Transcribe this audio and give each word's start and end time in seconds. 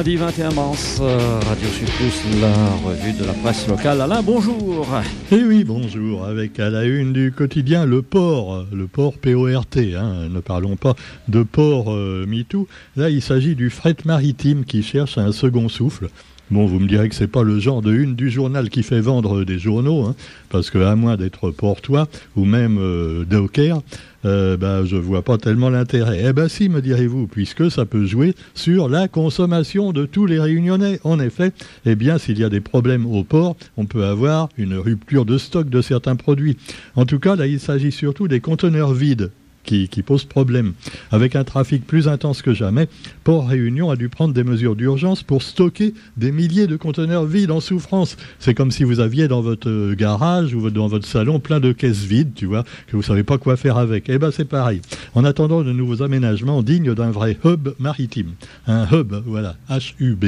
lundi 0.00 0.16
21 0.16 0.52
mars, 0.52 0.98
euh, 1.02 1.40
Radio 1.46 1.68
Sud 1.68 2.40
la 2.40 2.54
revue 2.88 3.12
de 3.12 3.22
la 3.22 3.34
presse 3.34 3.68
locale. 3.68 4.00
Alain, 4.00 4.22
bonjour. 4.22 4.86
Eh 5.30 5.42
oui, 5.42 5.62
bonjour. 5.62 6.24
Avec 6.24 6.58
à 6.58 6.70
la 6.70 6.84
une 6.84 7.12
du 7.12 7.32
quotidien 7.32 7.84
le 7.84 8.00
port, 8.00 8.64
le 8.72 8.86
port 8.86 9.12
PORT. 9.18 9.76
Hein, 9.76 10.28
ne 10.30 10.40
parlons 10.40 10.76
pas 10.76 10.94
de 11.28 11.42
port 11.42 11.92
euh, 11.92 12.24
MeToo. 12.26 12.66
Là, 12.96 13.10
il 13.10 13.20
s'agit 13.20 13.54
du 13.54 13.68
fret 13.68 13.96
maritime 14.06 14.64
qui 14.64 14.82
cherche 14.82 15.18
un 15.18 15.32
second 15.32 15.68
souffle. 15.68 16.08
Bon, 16.50 16.66
vous 16.66 16.80
me 16.80 16.88
direz 16.88 17.08
que 17.08 17.14
c'est 17.14 17.28
pas 17.28 17.44
le 17.44 17.60
genre 17.60 17.80
de 17.80 17.92
une 17.92 18.16
du 18.16 18.28
journal 18.28 18.70
qui 18.70 18.82
fait 18.82 19.00
vendre 19.00 19.44
des 19.44 19.60
journaux, 19.60 20.04
hein, 20.04 20.16
parce 20.48 20.68
que 20.70 20.78
à 20.78 20.96
moins 20.96 21.16
d'être 21.16 21.52
portois 21.52 22.08
ou 22.34 22.44
même 22.44 22.76
euh, 22.80 23.24
docker, 23.24 23.82
euh, 24.24 24.56
ben, 24.56 24.84
je 24.84 24.96
vois 24.96 25.22
pas 25.22 25.38
tellement 25.38 25.70
l'intérêt. 25.70 26.24
Eh 26.26 26.32
ben 26.32 26.48
si, 26.48 26.68
me 26.68 26.82
direz-vous, 26.82 27.28
puisque 27.28 27.70
ça 27.70 27.86
peut 27.86 28.04
jouer 28.04 28.34
sur 28.54 28.88
la 28.88 29.06
consommation 29.06 29.92
de 29.92 30.06
tous 30.06 30.26
les 30.26 30.40
réunionnais. 30.40 30.98
En 31.04 31.20
effet, 31.20 31.52
eh 31.86 31.94
bien, 31.94 32.18
s'il 32.18 32.40
y 32.40 32.44
a 32.44 32.48
des 32.48 32.60
problèmes 32.60 33.06
au 33.06 33.22
port, 33.22 33.56
on 33.76 33.86
peut 33.86 34.04
avoir 34.04 34.48
une 34.58 34.74
rupture 34.74 35.24
de 35.24 35.38
stock 35.38 35.70
de 35.70 35.80
certains 35.80 36.16
produits. 36.16 36.56
En 36.96 37.06
tout 37.06 37.20
cas, 37.20 37.36
là, 37.36 37.46
il 37.46 37.60
s'agit 37.60 37.92
surtout 37.92 38.26
des 38.26 38.40
conteneurs 38.40 38.92
vides 38.92 39.30
qui, 39.64 39.88
pose 40.02 40.24
problème. 40.24 40.72
Avec 41.10 41.36
un 41.36 41.44
trafic 41.44 41.86
plus 41.86 42.08
intense 42.08 42.42
que 42.42 42.52
jamais, 42.54 42.88
Port 43.24 43.48
Réunion 43.48 43.90
a 43.90 43.96
dû 43.96 44.08
prendre 44.08 44.34
des 44.34 44.44
mesures 44.44 44.76
d'urgence 44.76 45.22
pour 45.22 45.42
stocker 45.42 45.94
des 46.16 46.32
milliers 46.32 46.66
de 46.66 46.76
conteneurs 46.76 47.24
vides 47.24 47.50
en 47.50 47.60
souffrance. 47.60 48.16
C'est 48.38 48.54
comme 48.54 48.70
si 48.70 48.84
vous 48.84 49.00
aviez 49.00 49.28
dans 49.28 49.40
votre 49.42 49.94
garage 49.94 50.54
ou 50.54 50.70
dans 50.70 50.88
votre 50.88 51.06
salon 51.06 51.40
plein 51.40 51.60
de 51.60 51.72
caisses 51.72 52.04
vides, 52.04 52.34
tu 52.34 52.46
vois, 52.46 52.64
que 52.86 52.96
vous 52.96 53.02
savez 53.02 53.22
pas 53.22 53.38
quoi 53.38 53.56
faire 53.56 53.76
avec. 53.76 54.08
Eh 54.08 54.18
ben 54.18 54.30
c'est 54.30 54.44
pareil. 54.44 54.80
En 55.14 55.24
attendant 55.24 55.62
de 55.62 55.72
nouveaux 55.72 56.02
aménagements 56.02 56.62
dignes 56.62 56.94
d'un 56.94 57.10
vrai 57.10 57.38
hub 57.44 57.68
maritime. 57.78 58.32
Un 58.66 58.86
hub, 58.90 59.14
voilà, 59.26 59.56
H-U-B. 59.68 60.26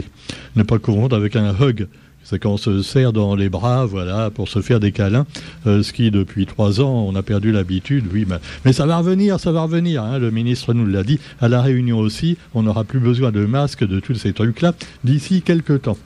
Ne 0.56 0.62
pas 0.62 0.78
confondre 0.78 1.16
avec 1.16 1.36
un 1.36 1.54
hug 1.60 1.88
c'est 2.32 2.38
quand 2.38 2.52
on 2.52 2.56
se 2.56 2.80
serre 2.80 3.12
dans 3.12 3.34
les 3.34 3.50
bras, 3.50 3.84
voilà, 3.84 4.30
pour 4.30 4.48
se 4.48 4.62
faire 4.62 4.80
des 4.80 4.90
câlins. 4.90 5.26
Euh, 5.66 5.82
ce 5.82 5.92
qui, 5.92 6.10
depuis 6.10 6.46
trois 6.46 6.80
ans, 6.80 7.04
on 7.06 7.14
a 7.14 7.22
perdu 7.22 7.52
l'habitude, 7.52 8.06
oui. 8.10 8.26
Mais, 8.64 8.72
ça 8.72 8.86
va 8.86 8.96
revenir, 8.96 9.38
ça 9.38 9.52
va 9.52 9.62
revenir. 9.62 10.02
Hein. 10.02 10.18
le 10.18 10.30
ministre 10.30 10.72
nous 10.72 10.86
l'a 10.86 11.02
dit. 11.02 11.20
À 11.42 11.48
la 11.48 11.60
Réunion 11.60 11.98
aussi, 11.98 12.38
on 12.54 12.62
n'aura 12.62 12.84
plus 12.84 13.00
besoin 13.00 13.32
de 13.32 13.44
masques, 13.44 13.86
de 13.86 14.00
tous 14.00 14.14
ces 14.14 14.32
trucs-là, 14.32 14.72
d'ici 15.04 15.42
quelques 15.42 15.82
temps. 15.82 15.98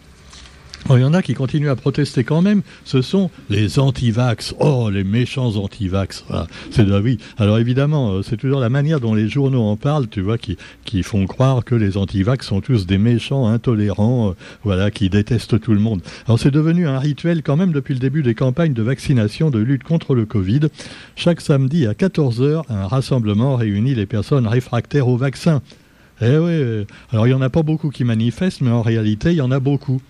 Il 0.91 1.00
y 1.00 1.05
en 1.05 1.14
a 1.14 1.22
qui 1.22 1.34
continuent 1.34 1.69
à 1.69 1.77
protester 1.77 2.22
quand 2.22 2.42
même. 2.42 2.62
Ce 2.84 3.02
sont 3.02 3.30
les 3.50 3.78
anti-vax. 3.78 4.55
Oh, 4.60 4.88
les 4.88 5.05
méchants 5.05 5.56
anti-vax. 5.56 6.24
c'est 6.70 6.84
de 6.84 6.98
oui. 6.98 7.18
Alors 7.38 7.58
évidemment, 7.58 8.12
euh, 8.12 8.22
c'est 8.22 8.36
toujours 8.36 8.60
la 8.60 8.68
manière 8.68 9.00
dont 9.00 9.14
les 9.14 9.28
journaux 9.28 9.62
en 9.62 9.77
parlent, 9.77 10.08
tu 10.08 10.20
vois, 10.20 10.38
qui, 10.38 10.56
font 11.02 11.27
croire 11.27 11.64
que 11.64 11.74
les 11.74 11.96
anti-vax 11.96 12.46
sont 12.46 12.60
tous 12.60 12.86
des 12.86 12.98
méchants, 12.98 13.48
intolérants, 13.48 14.30
euh, 14.30 14.33
voilà, 14.64 14.91
qui 14.91 15.10
détestent 15.10 15.60
tout 15.60 15.72
le 15.72 15.80
monde. 15.80 16.02
Alors 16.27 16.38
c'est 16.38 16.50
devenu 16.50 16.86
un 16.86 16.98
rituel 16.98 17.42
quand 17.42 17.56
même 17.56 17.72
depuis 17.72 17.94
le 17.94 18.00
début 18.00 18.22
des 18.22 18.34
campagnes 18.34 18.72
de 18.72 18.83
vaccination, 18.83 19.50
de 19.50 19.58
lutte 19.58 19.83
contre 19.83 20.14
le 20.14 20.24
Covid. 20.24 20.61
Chaque 21.16 21.40
samedi 21.40 21.86
à 21.86 21.92
14h, 21.92 22.62
un 22.68 22.86
rassemblement 22.86 23.56
réunit 23.56 23.94
les 23.94 24.06
personnes 24.06 24.46
réfractaires 24.46 25.08
au 25.08 25.16
vaccin. 25.16 25.62
Eh 26.22 26.38
oui, 26.38 26.86
alors 27.12 27.27
il 27.27 27.30
n'y 27.30 27.34
en 27.34 27.42
a 27.42 27.50
pas 27.50 27.62
beaucoup 27.62 27.90
qui 27.90 28.05
manifestent, 28.05 28.62
mais 28.62 28.70
en 28.70 28.83
réalité, 28.83 29.33
il 29.33 29.36
y 29.36 29.42
en 29.42 29.50
a 29.50 29.61
beaucoup. 29.61 30.00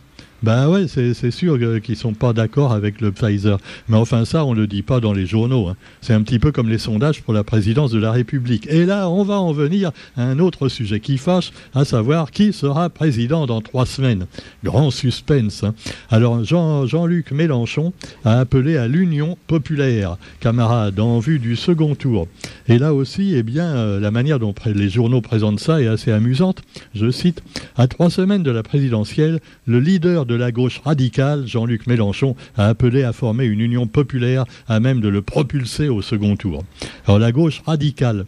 Ben 0.43 0.69
ouais, 0.69 0.87
c'est 0.87 1.31
sûr 1.31 1.59
qu'ils 1.81 1.97
sont 1.97 2.13
pas 2.13 2.33
d'accord 2.33 2.73
avec 2.73 3.01
le 3.01 3.11
Pfizer. 3.11 3.59
Mais 3.89 3.97
enfin, 3.97 4.25
ça, 4.25 4.45
on 4.45 4.53
le 4.53 4.67
dit 4.67 4.83
pas 4.83 5.01
dans 5.01 5.13
les 5.13 5.27
journaux. 5.27 5.69
Hein. 5.69 5.77
C'est 6.03 6.13
un 6.13 6.23
petit 6.23 6.39
peu 6.39 6.53
comme 6.53 6.69
les 6.69 6.79
sondages 6.79 7.23
pour 7.23 7.33
la 7.33 7.43
présidence 7.43 7.91
de 7.91 7.99
la 7.99 8.13
République. 8.13 8.67
Et 8.69 8.85
là, 8.85 9.09
on 9.09 9.25
va 9.25 9.41
en 9.41 9.53
venir 9.53 9.93
à 10.17 10.25
un 10.25 10.39
autre 10.39 10.69
sujet 10.69 11.01
qui 11.01 11.17
fâche, 11.17 11.53
à 11.75 11.85
savoir 11.85 12.31
qui 12.31 12.53
sera 12.53 12.91
président 12.91 13.47
dans 13.47 13.63
trois 13.63 13.87
semaines. 13.87 14.27
Grand 14.63 14.91
suspense. 14.91 15.65
Hein. 15.65 15.75
Alors, 16.11 16.45
Jean-Luc 16.45 17.33
Mélenchon 17.33 17.93
a 18.25 18.39
appelé 18.39 18.77
à 18.77 18.89
l'union 18.89 19.39
populaire, 19.47 20.19
camarades, 20.41 21.01
en 21.01 21.19
vue 21.19 21.39
du 21.39 21.57
second 21.57 21.95
tour. 21.95 22.29
Et 22.69 22.79
là 22.79 22.93
aussi, 22.93 23.35
eh 23.35 23.43
bien, 23.43 23.65
euh, 23.65 24.01
la 24.01 24.11
manière 24.11 24.39
dont 24.39 24.55
les 24.67 24.91
journaux 24.91 25.23
présentent 25.23 25.61
ça 25.61 25.81
est 25.81 25.87
assez 25.87 26.13
amusante. 26.13 26.63
Je 26.95 27.11
cite, 27.11 27.43
à 27.77 27.87
trois 27.87 28.11
semaines 28.11 28.43
de 28.43 28.51
la 28.51 28.63
présidentielle, 28.63 29.41
le 29.67 29.81
leader 29.81 30.26
de 30.27 30.35
la 30.35 30.53
gauche 30.53 30.81
radicale, 30.85 31.47
Jean-Luc 31.47 31.87
Mélenchon, 31.87 32.37
a 32.57 32.67
appelé 32.67 33.03
à 33.03 33.13
former 33.13 33.45
une 33.45 33.61
union 33.61 33.87
populaire 33.87 34.45
à 34.69 34.81
même 34.81 35.01
de 35.01 35.09
le 35.09 35.23
propulser 35.23 35.89
au 35.89 36.03
second 36.03 36.37
tour. 36.37 36.65
Alors 37.07 37.19
la 37.19 37.33
gauche 37.33 37.63
radicale, 37.65 38.27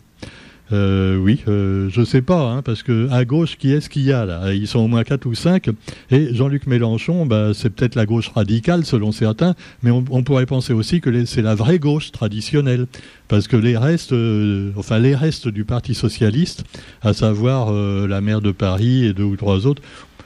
euh, 0.73 1.17
oui, 1.17 1.43
euh, 1.49 1.89
je 1.91 2.05
sais 2.05 2.21
pas, 2.21 2.51
hein, 2.51 2.63
parce 2.63 2.83
que 2.83 3.09
à 3.11 3.25
gauche, 3.25 3.57
qui 3.57 3.73
est-ce 3.73 3.89
qu'il 3.89 4.03
y 4.03 4.13
a 4.13 4.27
là? 4.27 4.53
Ils 4.53 4.67
sont 4.67 4.81
au 4.81 4.89
moins 4.89 5.03
4 5.03 5.27
ou 5.27 5.35
5. 5.35 5.71
Et 6.11 6.35
Jean-Luc 6.35 6.67
Mélenchon, 6.67 7.25
bah, 7.27 7.53
c'est 7.55 7.71
peut-être 7.71 7.95
la 7.95 8.07
gauche 8.07 8.29
radicale 8.29 8.85
selon 8.85 9.13
certains, 9.13 9.55
mais 9.83 9.91
on, 9.91 10.23
pourrait 10.23 10.47
penser 10.47 10.73
aussi 10.73 11.01
que 11.01 11.25
c'est 11.25 11.43
la 11.43 11.55
vraie 11.55 11.79
gauche 11.79 12.13
traditionnelle. 12.13 12.87
Parce 13.29 13.49
que 13.49 13.57
les 13.57 13.77
restes, 13.77 14.13
euh, 14.13 14.73
enfin 14.77 14.99
les 14.99 15.15
restes 15.15 15.49
du 15.49 15.65
Parti 15.65 15.95
socialiste, 15.95 16.65
à 17.03 17.13
savoir 17.13 17.73
la 17.73 18.21
maire 18.21 18.41
de 18.41 18.53
Paris 18.53 19.07
et 19.07 19.13
deux 19.13 19.25
ou 19.25 19.37
trois 19.37 19.67
autres, 19.67 19.83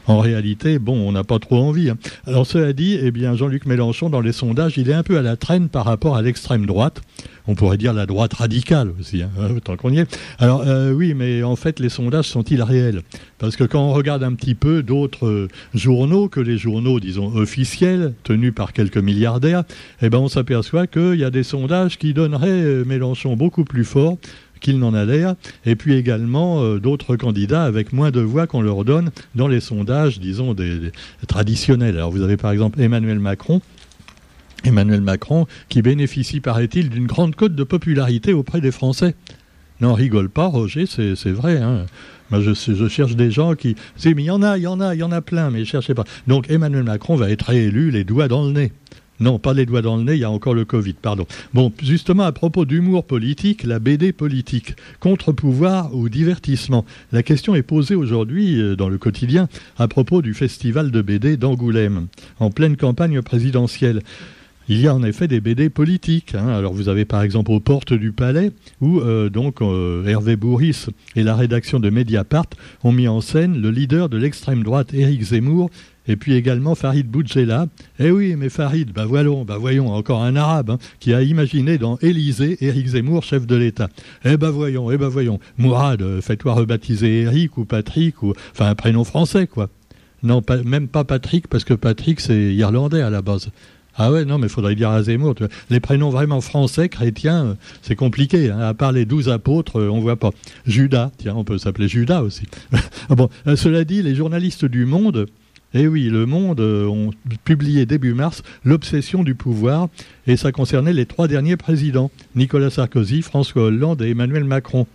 en 0.07 0.19
réalité, 0.19 0.79
bon, 0.79 0.97
on 0.97 1.13
n'a 1.13 1.25
pas 1.25 1.39
trop 1.39 1.57
envie. 1.57 1.91
Hein. 1.91 1.97
Alors 2.27 2.47
cela 2.47 2.73
dit, 2.73 2.99
eh 3.01 3.11
bien, 3.11 3.35
Jean-Luc 3.35 3.67
Mélenchon, 3.67 4.11
dans 4.11 4.21
les 4.21 4.33
sondages, 4.33 4.77
il 4.77 4.91
est 4.91 4.95
un 4.95 5.03
peu 5.03 5.19
à 5.19 5.23
la 5.23 5.37
traîne 5.37 5.69
par 5.69 5.85
rapport 5.85 6.17
à 6.17 6.23
l'extrême 6.23 6.67
droite. 6.67 7.03
On 7.49 7.55
pourrait 7.55 7.77
dire 7.77 7.93
la 7.93 8.07
droite 8.07 8.35
radicale 8.35 8.93
aussi, 9.01 9.23
hein, 9.23 9.31
tant 9.65 9.77
qu'on 9.77 9.91
y 9.91 9.99
est. 9.99 10.19
Alors 10.39 10.63
euh, 10.65 10.93
oui, 10.93 11.15
mais 11.15 11.43
en 11.43 11.57
fait, 11.57 11.81
les 11.81 11.89
sondages 11.89 12.29
sont-ils 12.29 12.63
réels? 12.63 13.03
Parce 13.39 13.57
que 13.57 13.65
quand 13.65 13.83
on 13.83 13.93
regarde 13.93 14.23
un 14.23 14.35
petit 14.35 14.55
peu 14.55 14.83
d'autres 14.83 15.27
euh, 15.27 15.49
journaux 15.75 16.29
que 16.29 16.41
les 16.41 16.57
journaux, 16.57 17.01
disons, 17.01 17.35
officiels, 17.35 18.15
tenus 18.23 18.55
par 18.55 18.73
quelques 18.73 18.99
milliardaires, 18.99 19.65
eh 20.03 20.11
ben, 20.11 20.19
on 20.19 20.29
s'aperçoit 20.29 20.87
qu'il 20.87 21.17
y 21.17 21.25
a 21.25 21.31
des 21.31 21.43
sondages 21.43 21.99
qui 21.99 22.15
donneraient 22.15 22.49
euh, 22.49 22.85
Mélenchon 22.85 23.37
beaucoup 23.37 23.65
plus 23.65 23.85
fort 23.85 24.19
qu'il 24.63 24.79
n'en 24.79 24.95
a 24.95 25.05
l'air, 25.05 25.35
et 25.67 25.77
puis 25.77 25.95
également 25.95 26.63
euh, 26.63 26.79
d'autres 26.79 27.17
candidats 27.17 27.65
avec 27.65 27.93
moins 27.93 28.11
de 28.11 28.21
voix 28.21 28.47
qu'on 28.47 28.63
leur 28.63 28.85
donne 28.85 29.11
dans 29.35 29.49
les 29.49 29.61
sondages, 29.61 30.21
disons, 30.21 30.55
des, 30.55 30.93
traditionnels. 31.27 31.97
Alors 31.97 32.11
vous 32.11 32.23
avez 32.23 32.39
par 32.39 32.51
exemple 32.51 32.81
Emmanuel 32.81 33.19
Macron, 33.19 33.61
Emmanuel 34.65 35.03
Macron, 35.03 35.47
qui 35.69 35.83
bénéficie, 35.83 36.41
paraît-il, 36.41 36.89
d'une 36.89 37.07
grande 37.07 37.35
cote 37.35 37.55
de 37.55 37.65
popularité 37.65 38.33
auprès 38.33 38.61
des 38.61 38.71
Français. 38.71 39.15
Non, 39.81 39.95
rigole 39.95 40.29
pas, 40.29 40.47
Roger, 40.47 40.87
c'est 40.87 41.33
vrai. 41.33 41.59
Hein. 41.59 41.87
Moi, 42.31 42.41
je, 42.41 42.89
cherche 42.89 43.17
des 43.17 43.31
gens 43.31 43.55
qui... 43.55 43.77
mais 44.05 44.13
il 44.13 44.21
y 44.23 44.31
en 44.31 44.43
a, 44.43 44.57
il 44.57 44.63
y 44.63 44.67
en 44.67 44.81
a, 44.81 44.95
il 44.95 45.01
y 45.01 45.03
en 45.03 45.13
a 45.13 45.21
plein, 45.21 45.51
mais 45.51 45.65
cherchez 45.65 45.93
pas. 45.93 46.05
Donc 46.27 46.51
Emmanuel 46.51 46.85
Macron 46.85 47.17
va 47.17 47.29
être 47.31 47.43
réélu 47.43 47.91
les 47.91 48.05
doigts 48.05 48.29
dans 48.29 48.45
le 48.47 48.53
nez. 48.53 48.73
Non, 49.21 49.39
pas 49.39 49.55
les 49.55 49.67
doigts 49.67 49.83
dans 49.83 49.97
le 49.97 50.03
nez, 50.03 50.15
il 50.15 50.21
y 50.21 50.25
a 50.25 50.31
encore 50.31 50.55
le 50.55 50.65
Covid, 50.65 50.95
pardon. 50.95 51.27
Bon, 51.55 51.73
justement, 51.83 52.25
à 52.25 52.33
propos 52.33 52.65
d'humour 52.65 53.07
politique, 53.07 53.63
la 53.63 53.79
BD 53.79 54.13
politique, 54.13 54.75
contre-pouvoir 55.01 55.95
ou 55.95 56.09
divertissement? 56.09 56.85
La 57.13 57.23
question 57.23 57.55
est 57.55 57.63
posée 57.63 57.95
aujourd'hui 57.95 58.61
euh, 58.61 58.75
dans 58.75 58.89
le 58.89 58.99
quotidien 58.99 59.49
à 59.79 59.87
propos 59.87 60.23
du 60.23 60.35
festival 60.35 60.91
de 60.91 61.03
BD 61.03 61.37
d'Angoulême, 61.37 62.09
en 62.41 62.51
pleine 62.51 62.77
campagne 62.77 63.23
présidentielle. 63.23 64.03
Il 64.69 64.81
y 64.81 64.87
a 64.87 64.95
en 64.95 65.03
effet 65.03 65.29
des 65.29 65.41
BD 65.41 65.71
politiques. 65.71 66.35
Hein. 66.35 66.49
Alors 66.49 66.73
vous 66.73 66.89
avez 66.89 67.05
par 67.05 67.23
exemple 67.23 67.51
aux 67.51 67.61
portes 67.61 67.93
du 67.93 68.13
palais 68.13 68.53
où 68.81 69.01
euh, 69.01 69.29
donc 69.29 69.61
euh, 69.61 70.07
Hervé 70.07 70.37
Bourris 70.37 70.87
et 71.17 71.23
la 71.23 71.35
rédaction 71.35 71.81
de 71.81 71.91
Mediapart 71.91 72.47
ont 72.85 72.93
mis 72.93 73.09
en 73.09 73.21
scène 73.21 73.61
le 73.61 73.71
leader 73.71 74.09
de 74.09 74.17
l'extrême 74.17 74.63
droite 74.63 74.95
Éric 74.95 75.23
Zemmour 75.23 75.69
et 76.09 76.17
puis 76.17 76.35
également 76.35 76.75
Farid 76.75 77.09
Boudjela. 77.09 77.67
Eh 77.99 78.11
oui, 78.11 78.35
mais 78.37 78.49
Farid, 78.49 78.93
bah 78.93 79.05
voyons, 79.05 79.45
bah 79.45 79.59
voyons, 79.59 79.93
encore 79.93 80.23
un 80.23 80.37
arabe 80.37 80.71
hein, 80.71 80.79
qui 81.01 81.15
a 81.15 81.23
imaginé 81.23 81.79
dans 81.79 81.99
Élysée 81.99 82.59
Éric 82.61 82.89
Zemmour, 82.89 83.23
chef 83.23 83.47
de 83.47 83.57
l'État. 83.57 83.89
Eh 84.25 84.37
ben 84.37 84.51
voyons, 84.51 84.91
eh 84.91 84.97
ben 84.97 85.09
voyons. 85.09 85.39
Mourad, 85.59 86.03
euh, 86.03 86.21
fais-toi 86.21 86.55
rebaptiser 86.55 87.23
Éric 87.23 87.57
ou 87.59 87.65
Patrick, 87.65 88.23
ou 88.23 88.33
enfin 88.53 88.69
un 88.69 88.75
prénom 88.75 89.05
français, 89.05 89.47
quoi. 89.47 89.69
Non, 90.23 90.41
même 90.65 90.87
pas 90.87 91.03
Patrick, 91.03 91.49
parce 91.49 91.65
que 91.65 91.75
Patrick, 91.75 92.21
c'est 92.21 92.55
irlandais 92.55 93.01
à 93.01 93.11
la 93.11 93.23
base. 93.23 93.51
Ah 93.97 94.11
ouais, 94.11 94.25
non, 94.25 94.39
mais 94.39 94.47
il 94.47 94.51
faudrait 94.51 94.75
dire 94.75 94.91
à 94.91 95.03
Zemmour. 95.03 95.35
Les 95.71 95.81
prénoms 95.81 96.11
vraiment 96.11 96.41
français, 96.41 96.89
chrétiens, 96.89 97.47
euh, 97.47 97.55
c'est 97.83 97.97
compliqué. 97.97 98.51
Hein. 98.51 98.61
À 98.61 98.75
part 98.75 98.93
les 98.93 99.05
douze 99.05 99.29
apôtres, 99.29 99.79
euh, 99.81 99.91
on 99.91 100.01
voit 100.01 100.17
pas. 100.17 100.31
Judas, 100.67 101.11
tiens, 101.19 101.35
on 101.37 101.45
peut 101.45 101.59
s'appeler 101.59 101.89
Judas 101.89 102.23
aussi. 102.23 102.47
Ah 103.11 103.17
bon, 103.17 103.29
cela 103.57 103.85
dit, 103.85 104.01
les 104.01 104.15
journalistes 104.15 104.65
du 104.65 104.87
Monde 104.87 105.27
eh 105.75 105.87
oui, 105.87 106.05
Le 106.05 106.27
Monde 106.27 106.61
euh, 106.61 106.87
ont 106.87 107.11
publié 107.45 107.87
début 107.87 108.13
mars 108.13 108.43
l'obsession 108.65 109.23
du 109.23 109.35
pouvoir 109.35 109.89
et 110.27 110.37
ça 110.37 110.53
concernait 110.53 110.93
les 110.93 111.07
trois 111.07 111.29
derniers 111.29 111.57
présidents, 111.57 112.11
Nicolas 112.35 112.71
Sarkozy, 112.71 113.23
François 113.23 113.65
Hollande 113.65 114.03
et 114.03 114.11
Emmanuel 114.11 114.45
Macron. 114.45 114.87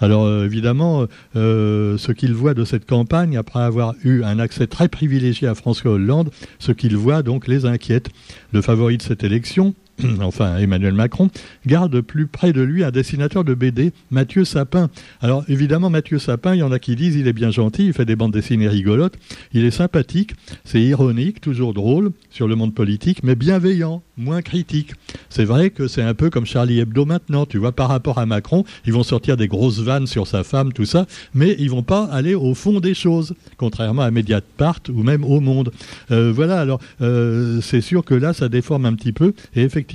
Alors 0.00 0.24
euh, 0.24 0.44
évidemment, 0.44 1.06
euh, 1.36 1.96
ce 1.98 2.10
qu'il 2.10 2.34
voit 2.34 2.54
de 2.54 2.64
cette 2.64 2.84
campagne, 2.84 3.36
après 3.36 3.60
avoir 3.60 3.94
eu 4.02 4.24
un 4.24 4.40
accès 4.40 4.66
très 4.66 4.88
privilégié 4.88 5.46
à 5.46 5.54
François 5.54 5.92
Hollande, 5.92 6.30
ce 6.58 6.72
qu'il 6.72 6.96
voit 6.96 7.22
donc 7.22 7.46
les 7.46 7.64
inquiète. 7.64 8.10
Le 8.52 8.60
favori 8.60 8.96
de 8.96 9.02
cette 9.02 9.22
élection, 9.22 9.74
enfin 10.20 10.56
Emmanuel 10.58 10.94
Macron, 10.94 11.30
garde 11.66 12.00
plus 12.00 12.26
près 12.26 12.52
de 12.52 12.62
lui 12.62 12.84
un 12.84 12.90
dessinateur 12.90 13.44
de 13.44 13.54
BD, 13.54 13.92
Mathieu 14.10 14.44
Sapin. 14.44 14.90
Alors 15.20 15.44
évidemment, 15.48 15.90
Mathieu 15.90 16.18
Sapin, 16.18 16.54
il 16.54 16.58
y 16.58 16.62
en 16.62 16.72
a 16.72 16.78
qui 16.78 16.96
disent 16.96 17.16
il 17.16 17.28
est 17.28 17.32
bien 17.32 17.50
gentil, 17.50 17.86
il 17.86 17.92
fait 17.92 18.04
des 18.04 18.16
bandes 18.16 18.32
dessinées 18.32 18.68
rigolotes, 18.68 19.14
il 19.52 19.64
est 19.64 19.70
sympathique, 19.70 20.34
c'est 20.64 20.80
ironique, 20.80 21.40
toujours 21.40 21.74
drôle 21.74 22.10
sur 22.30 22.48
le 22.48 22.54
monde 22.54 22.74
politique, 22.74 23.22
mais 23.22 23.34
bienveillant, 23.34 24.02
moins 24.16 24.42
critique. 24.42 24.92
C'est 25.28 25.44
vrai 25.44 25.70
que 25.70 25.88
c'est 25.88 26.02
un 26.02 26.14
peu 26.14 26.30
comme 26.30 26.46
Charlie 26.46 26.80
Hebdo 26.80 27.04
maintenant, 27.04 27.46
tu 27.46 27.58
vois, 27.58 27.72
par 27.72 27.88
rapport 27.88 28.18
à 28.18 28.26
Macron, 28.26 28.64
ils 28.86 28.92
vont 28.92 29.02
sortir 29.02 29.36
des 29.36 29.48
grosses 29.48 29.80
vannes 29.80 30.06
sur 30.06 30.26
sa 30.26 30.44
femme, 30.44 30.72
tout 30.72 30.84
ça, 30.84 31.06
mais 31.34 31.56
ils 31.58 31.70
vont 31.70 31.82
pas 31.82 32.04
aller 32.04 32.34
au 32.34 32.54
fond 32.54 32.80
des 32.80 32.94
choses, 32.94 33.34
contrairement 33.56 34.02
à 34.02 34.10
Mediapart 34.10 34.80
ou 34.92 35.02
même 35.02 35.24
au 35.24 35.40
Monde. 35.40 35.70
Euh, 36.10 36.32
voilà, 36.34 36.60
alors 36.60 36.80
euh, 37.00 37.60
c'est 37.60 37.80
sûr 37.80 38.04
que 38.04 38.14
là, 38.14 38.32
ça 38.32 38.48
déforme 38.48 38.86
un 38.86 38.94
petit 38.94 39.12
peu, 39.12 39.32
et 39.54 39.62
effectivement, 39.62 39.87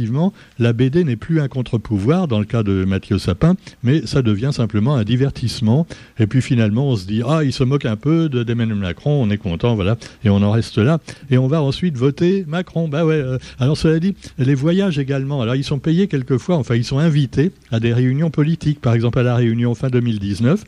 la 0.60 0.74
BD 0.74 1.04
n'est 1.04 1.16
plus 1.16 1.40
un 1.40 1.48
contre-pouvoir 1.48 2.28
dans 2.28 2.40
le 2.40 2.46
cas 2.46 2.64
de 2.64 2.86
Mathieu 2.86 3.18
Sapin, 3.18 3.56
mais 3.84 4.06
ça 4.06 4.22
devient 4.22 4.52
simplement 4.52 4.96
un 4.96 5.04
divertissement, 5.04 5.86
et 6.20 6.28
puis 6.28 6.42
finalement, 6.42 6.88
on 6.88 6.96
se 6.96 7.06
dit, 7.06 7.22
ah, 7.28 7.44
il 7.44 7.54
se 7.54 7.64
moque 7.64 7.86
un 7.86 7.96
peu 7.96 8.30
d'Emmanuel 8.30 8.78
Macron, 8.78 9.22
on 9.22 9.30
est 9.30 9.38
content, 9.38 9.76
voilà, 9.76 9.98
et 10.24 10.30
on 10.30 10.42
en 10.42 10.52
reste 10.52 10.78
là, 10.78 11.00
et 11.30 11.38
on 11.38 11.48
va 11.48 11.62
ensuite 11.62 11.98
voter 11.98 12.46
Macron. 12.48 12.88
Bah 12.88 13.06
ouais, 13.06 13.16
euh, 13.16 13.38
alors 13.60 13.78
cela 13.78 14.00
dit, 14.00 14.16
les 14.38 14.56
voyages 14.56 15.00
également, 15.00 15.42
alors 15.42 15.56
ils 15.56 15.64
sont 15.64 15.80
payés 15.80 16.08
quelquefois, 16.08 16.58
enfin 16.58 16.76
ils 16.76 16.86
sont 16.86 17.00
invités 17.00 17.52
à 17.72 17.80
des 17.80 17.94
réunions 17.94 18.30
politiques, 18.30 18.82
par 18.82 18.94
exemple 18.94 19.20
à 19.20 19.24
la 19.24 19.36
réunion 19.36 19.76
fin 19.76 19.90
2019, 19.90 20.64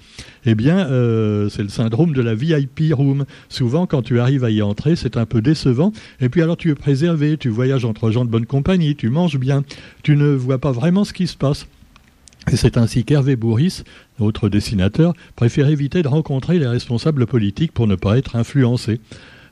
eh 0.46 0.56
bien, 0.56 0.88
euh, 0.88 1.50
c'est 1.50 1.64
le 1.64 1.70
syndrome 1.70 2.14
de 2.14 2.22
la 2.22 2.36
VIP 2.36 2.94
room. 2.94 3.26
Souvent, 3.50 3.88
quand 3.88 4.04
tu 4.04 4.20
arrives 4.20 4.44
à 4.44 4.52
y 4.52 4.62
entrer, 4.62 4.96
c'est 4.96 5.18
un 5.18 5.26
peu 5.26 5.42
décevant. 5.42 5.92
Et 6.22 6.30
puis 6.30 6.42
alors, 6.42 6.58
tu 6.58 6.70
es 6.70 6.76
préservé, 6.76 7.38
tu 7.38 7.50
voyages 7.50 7.86
entre 7.86 8.12
gens 8.12 8.26
de 8.26 8.30
bonne 8.30 8.46
compagnie, 8.46 8.96
tu 8.96 9.10
manges 9.16 9.40
bien, 9.40 9.64
tu 10.04 10.16
ne 10.16 10.28
vois 10.28 10.60
pas 10.60 10.72
vraiment 10.72 11.06
ce 11.06 11.14
qui 11.14 11.26
se 11.26 11.38
passe. 11.38 11.66
Et 12.52 12.58
c'est 12.58 12.78
ainsi 12.78 13.06
qu'Hervé 13.06 13.36
Bourris, 13.36 13.84
autre 14.20 14.50
dessinateur, 14.50 15.14
préfère 15.36 15.68
éviter 15.70 16.04
de 16.04 16.08
rencontrer 16.08 16.60
les 16.60 16.68
responsables 16.68 17.26
politiques 17.26 17.72
pour 17.72 17.88
ne 17.88 17.96
pas 17.96 18.18
être 18.20 18.36
influencé. 18.36 19.00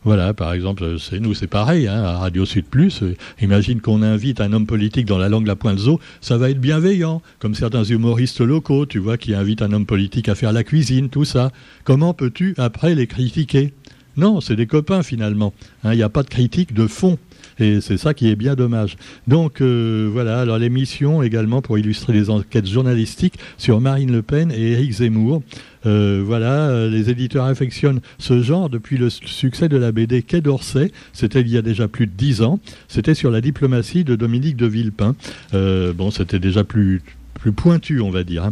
Voilà, 0.03 0.33
par 0.33 0.51
exemple, 0.51 0.99
c'est 0.99 1.21
nous, 1.21 1.33
c'est 1.33 1.47
pareil, 1.47 1.87
hein, 1.87 2.03
à 2.03 2.17
Radio 2.17 2.45
Sud 2.45 2.65
Plus. 2.65 3.01
Euh, 3.03 3.15
imagine 3.41 3.79
qu'on 3.79 4.01
invite 4.01 4.41
un 4.41 4.51
homme 4.51 4.65
politique 4.65 5.05
dans 5.05 5.17
la 5.17 5.29
langue 5.29 5.47
La 5.47 5.55
Pointe 5.55 5.79
Zo, 5.79 6.01
ça 6.19 6.37
va 6.37 6.49
être 6.49 6.59
bienveillant, 6.59 7.21
comme 7.39 7.55
certains 7.55 7.85
humoristes 7.85 8.41
locaux, 8.41 8.85
tu 8.85 8.99
vois, 8.99 9.17
qui 9.17 9.33
invitent 9.33 9.61
un 9.61 9.71
homme 9.71 9.85
politique 9.85 10.27
à 10.27 10.35
faire 10.35 10.51
la 10.51 10.65
cuisine, 10.65 11.07
tout 11.07 11.23
ça. 11.23 11.53
Comment 11.85 12.13
peux-tu 12.13 12.53
après 12.57 12.95
les 12.95 13.07
critiquer? 13.07 13.73
Non, 14.17 14.41
c'est 14.41 14.57
des 14.57 14.67
copains 14.67 15.03
finalement. 15.03 15.53
Hein, 15.83 15.93
il 15.93 15.97
n'y 15.97 16.03
a 16.03 16.09
pas 16.09 16.23
de 16.23 16.29
critique 16.29 16.73
de 16.73 16.85
fond. 16.85 17.17
Et 17.59 17.81
c'est 17.81 17.97
ça 17.97 18.13
qui 18.13 18.29
est 18.29 18.35
bien 18.35 18.55
dommage. 18.55 18.97
Donc 19.27 19.61
euh, 19.61 20.09
voilà, 20.11 20.39
alors 20.39 20.57
l'émission 20.57 21.23
également 21.23 21.61
pour 21.61 21.77
illustrer 21.77 22.13
les 22.13 22.29
enquêtes 22.29 22.67
journalistiques 22.67 23.35
sur 23.57 23.81
Marine 23.81 24.11
Le 24.11 24.21
Pen 24.21 24.51
et 24.51 24.71
Éric 24.71 24.91
Zemmour. 24.93 25.43
Euh, 25.85 26.23
voilà, 26.25 26.69
euh, 26.69 26.89
les 26.89 27.09
éditeurs 27.09 27.45
affectionnent 27.45 27.99
ce 28.17 28.41
genre 28.41 28.69
depuis 28.69 28.97
le 28.97 29.09
succès 29.09 29.67
de 29.67 29.77
la 29.77 29.91
BD 29.91 30.23
Quai 30.23 30.41
d'Orsay. 30.41 30.91
C'était 31.11 31.41
il 31.41 31.49
y 31.49 31.57
a 31.57 31.61
déjà 31.61 31.87
plus 31.87 32.07
de 32.07 32.13
dix 32.15 32.41
ans. 32.41 32.59
C'était 32.87 33.15
sur 33.15 33.31
la 33.31 33.41
diplomatie 33.41 34.03
de 34.03 34.15
Dominique 34.15 34.55
de 34.55 34.67
Villepin. 34.67 35.15
bon, 35.51 36.11
c'était 36.11 36.39
déjà 36.39 36.63
plus, 36.63 37.01
plus 37.33 37.51
pointu, 37.51 37.99
on 37.99 38.09
va 38.09 38.23
dire. 38.23 38.51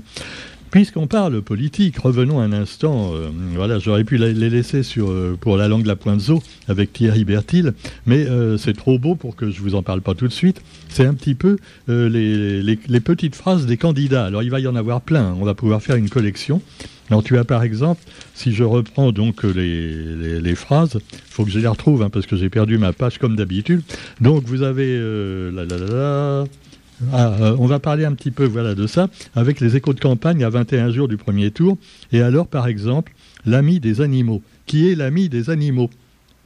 Puisqu'on 0.71 1.05
parle 1.05 1.41
politique, 1.41 1.97
revenons 1.97 2.39
un 2.39 2.53
instant. 2.53 3.11
Euh, 3.13 3.27
voilà, 3.55 3.77
j'aurais 3.77 4.05
pu 4.05 4.15
les 4.15 4.49
laisser 4.49 4.83
euh, 4.99 5.35
pour 5.35 5.57
la 5.57 5.67
langue 5.67 5.83
de 5.83 5.87
la 5.89 5.97
pointe 5.97 6.21
zo 6.21 6.41
avec 6.69 6.93
Thierry 6.93 7.25
Bertil, 7.25 7.73
mais 8.05 8.25
euh, 8.25 8.57
c'est 8.57 8.71
trop 8.71 8.97
beau 8.97 9.15
pour 9.15 9.35
que 9.35 9.51
je 9.51 9.59
vous 9.59 9.75
en 9.75 9.83
parle 9.83 9.99
pas 9.99 10.15
tout 10.15 10.29
de 10.29 10.33
suite. 10.33 10.61
C'est 10.87 11.05
un 11.05 11.13
petit 11.13 11.35
peu 11.35 11.57
les, 11.89 12.77
petites 13.03 13.35
phrases 13.35 13.65
des 13.65 13.75
candidats. 13.75 14.23
Alors 14.23 14.43
il 14.43 14.49
va 14.49 14.61
y 14.61 14.67
en 14.67 14.77
avoir 14.77 15.01
plein. 15.01 15.35
On 15.41 15.43
va 15.43 15.55
pouvoir 15.55 15.81
faire 15.81 15.97
une 15.97 16.09
collection. 16.09 16.61
Alors 17.09 17.21
tu 17.21 17.37
as 17.37 17.43
par 17.43 17.63
exemple, 17.63 18.01
si 18.33 18.53
je 18.53 18.63
reprends 18.63 19.11
donc 19.11 19.43
les, 19.43 20.39
les, 20.39 20.55
phrases, 20.55 20.99
il 21.11 21.19
faut 21.33 21.43
que 21.43 21.51
je 21.51 21.59
les 21.59 21.67
retrouve 21.67 22.01
hein, 22.01 22.09
parce 22.09 22.25
que 22.25 22.37
j'ai 22.37 22.49
perdu 22.49 22.77
ma 22.77 22.93
page 22.93 23.17
comme 23.17 23.35
d'habitude. 23.35 23.81
Donc 24.21 24.45
vous 24.45 24.61
avez 24.61 24.97
la 24.97 25.65
la 25.65 25.77
la 25.77 25.87
la 25.87 26.45
ah, 27.11 27.33
euh, 27.39 27.55
on 27.59 27.65
va 27.65 27.79
parler 27.79 28.05
un 28.05 28.13
petit 28.13 28.31
peu 28.31 28.45
voilà, 28.45 28.75
de 28.75 28.87
ça 28.87 29.09
avec 29.35 29.59
les 29.59 29.75
échos 29.75 29.93
de 29.93 29.99
campagne 29.99 30.43
à 30.43 30.49
21 30.49 30.91
jours 30.91 31.07
du 31.07 31.17
premier 31.17 31.51
tour. 31.51 31.77
Et 32.11 32.21
alors, 32.21 32.47
par 32.47 32.67
exemple, 32.67 33.13
l'ami 33.45 33.79
des 33.79 34.01
animaux. 34.01 34.41
Qui 34.65 34.89
est 34.89 34.95
l'ami 34.95 35.29
des 35.29 35.49
animaux? 35.49 35.89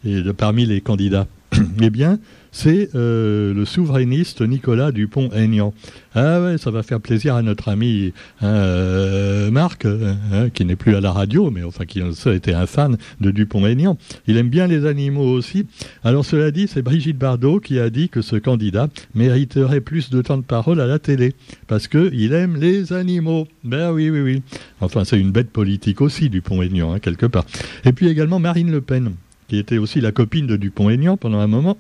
Et 0.05 0.21
parmi 0.37 0.65
les 0.65 0.81
candidats? 0.81 1.27
Eh 1.81 1.89
bien, 1.89 2.19
c'est 2.55 2.95
euh, 2.95 3.53
le 3.53 3.65
souverainiste 3.65 4.41
Nicolas 4.41 4.93
Dupont-Aignan. 4.93 5.73
Ah 6.15 6.41
ouais, 6.41 6.57
ça 6.57 6.71
va 6.71 6.83
faire 6.83 7.01
plaisir 7.01 7.35
à 7.35 7.41
notre 7.41 7.67
ami 7.67 8.13
hein, 8.41 8.47
euh, 8.47 9.51
Marc, 9.51 9.83
hein, 9.83 10.49
qui 10.53 10.63
n'est 10.63 10.77
plus 10.77 10.95
à 10.95 11.01
la 11.01 11.11
radio, 11.11 11.51
mais 11.51 11.63
enfin 11.63 11.83
qui 11.83 12.01
a 12.01 12.33
été 12.33 12.53
un 12.53 12.65
fan 12.65 12.95
de 13.19 13.31
Dupont-Aignan. 13.31 13.97
Il 14.27 14.37
aime 14.37 14.47
bien 14.47 14.67
les 14.67 14.85
animaux 14.85 15.33
aussi. 15.33 15.65
Alors 16.05 16.23
cela 16.23 16.49
dit, 16.51 16.69
c'est 16.69 16.81
Brigitte 16.81 17.17
Bardot 17.17 17.59
qui 17.59 17.77
a 17.77 17.89
dit 17.89 18.07
que 18.07 18.21
ce 18.21 18.37
candidat 18.37 18.87
mériterait 19.15 19.81
plus 19.81 20.09
de 20.09 20.21
temps 20.21 20.37
de 20.37 20.43
parole 20.43 20.79
à 20.79 20.87
la 20.87 20.97
télé, 20.97 21.33
parce 21.67 21.89
qu'il 21.89 22.31
aime 22.31 22.55
les 22.55 22.93
animaux. 22.93 23.49
Ben 23.65 23.91
oui, 23.91 24.09
oui, 24.09 24.21
oui. 24.21 24.43
Enfin, 24.79 25.03
c'est 25.03 25.19
une 25.19 25.31
bête 25.31 25.49
politique 25.49 25.99
aussi, 25.99 26.29
Dupont-Aignan, 26.29 26.93
hein, 26.93 26.99
quelque 26.99 27.25
part. 27.25 27.43
Et 27.83 27.91
puis 27.91 28.07
également 28.07 28.39
Marine 28.39 28.71
Le 28.71 28.79
Pen, 28.79 29.11
qui 29.49 29.57
était 29.57 29.77
aussi 29.77 29.99
la 29.99 30.13
copine 30.13 30.47
de 30.47 30.55
Dupont-Aignan 30.55 31.17
pendant 31.17 31.39
un 31.39 31.47
moment. 31.47 31.77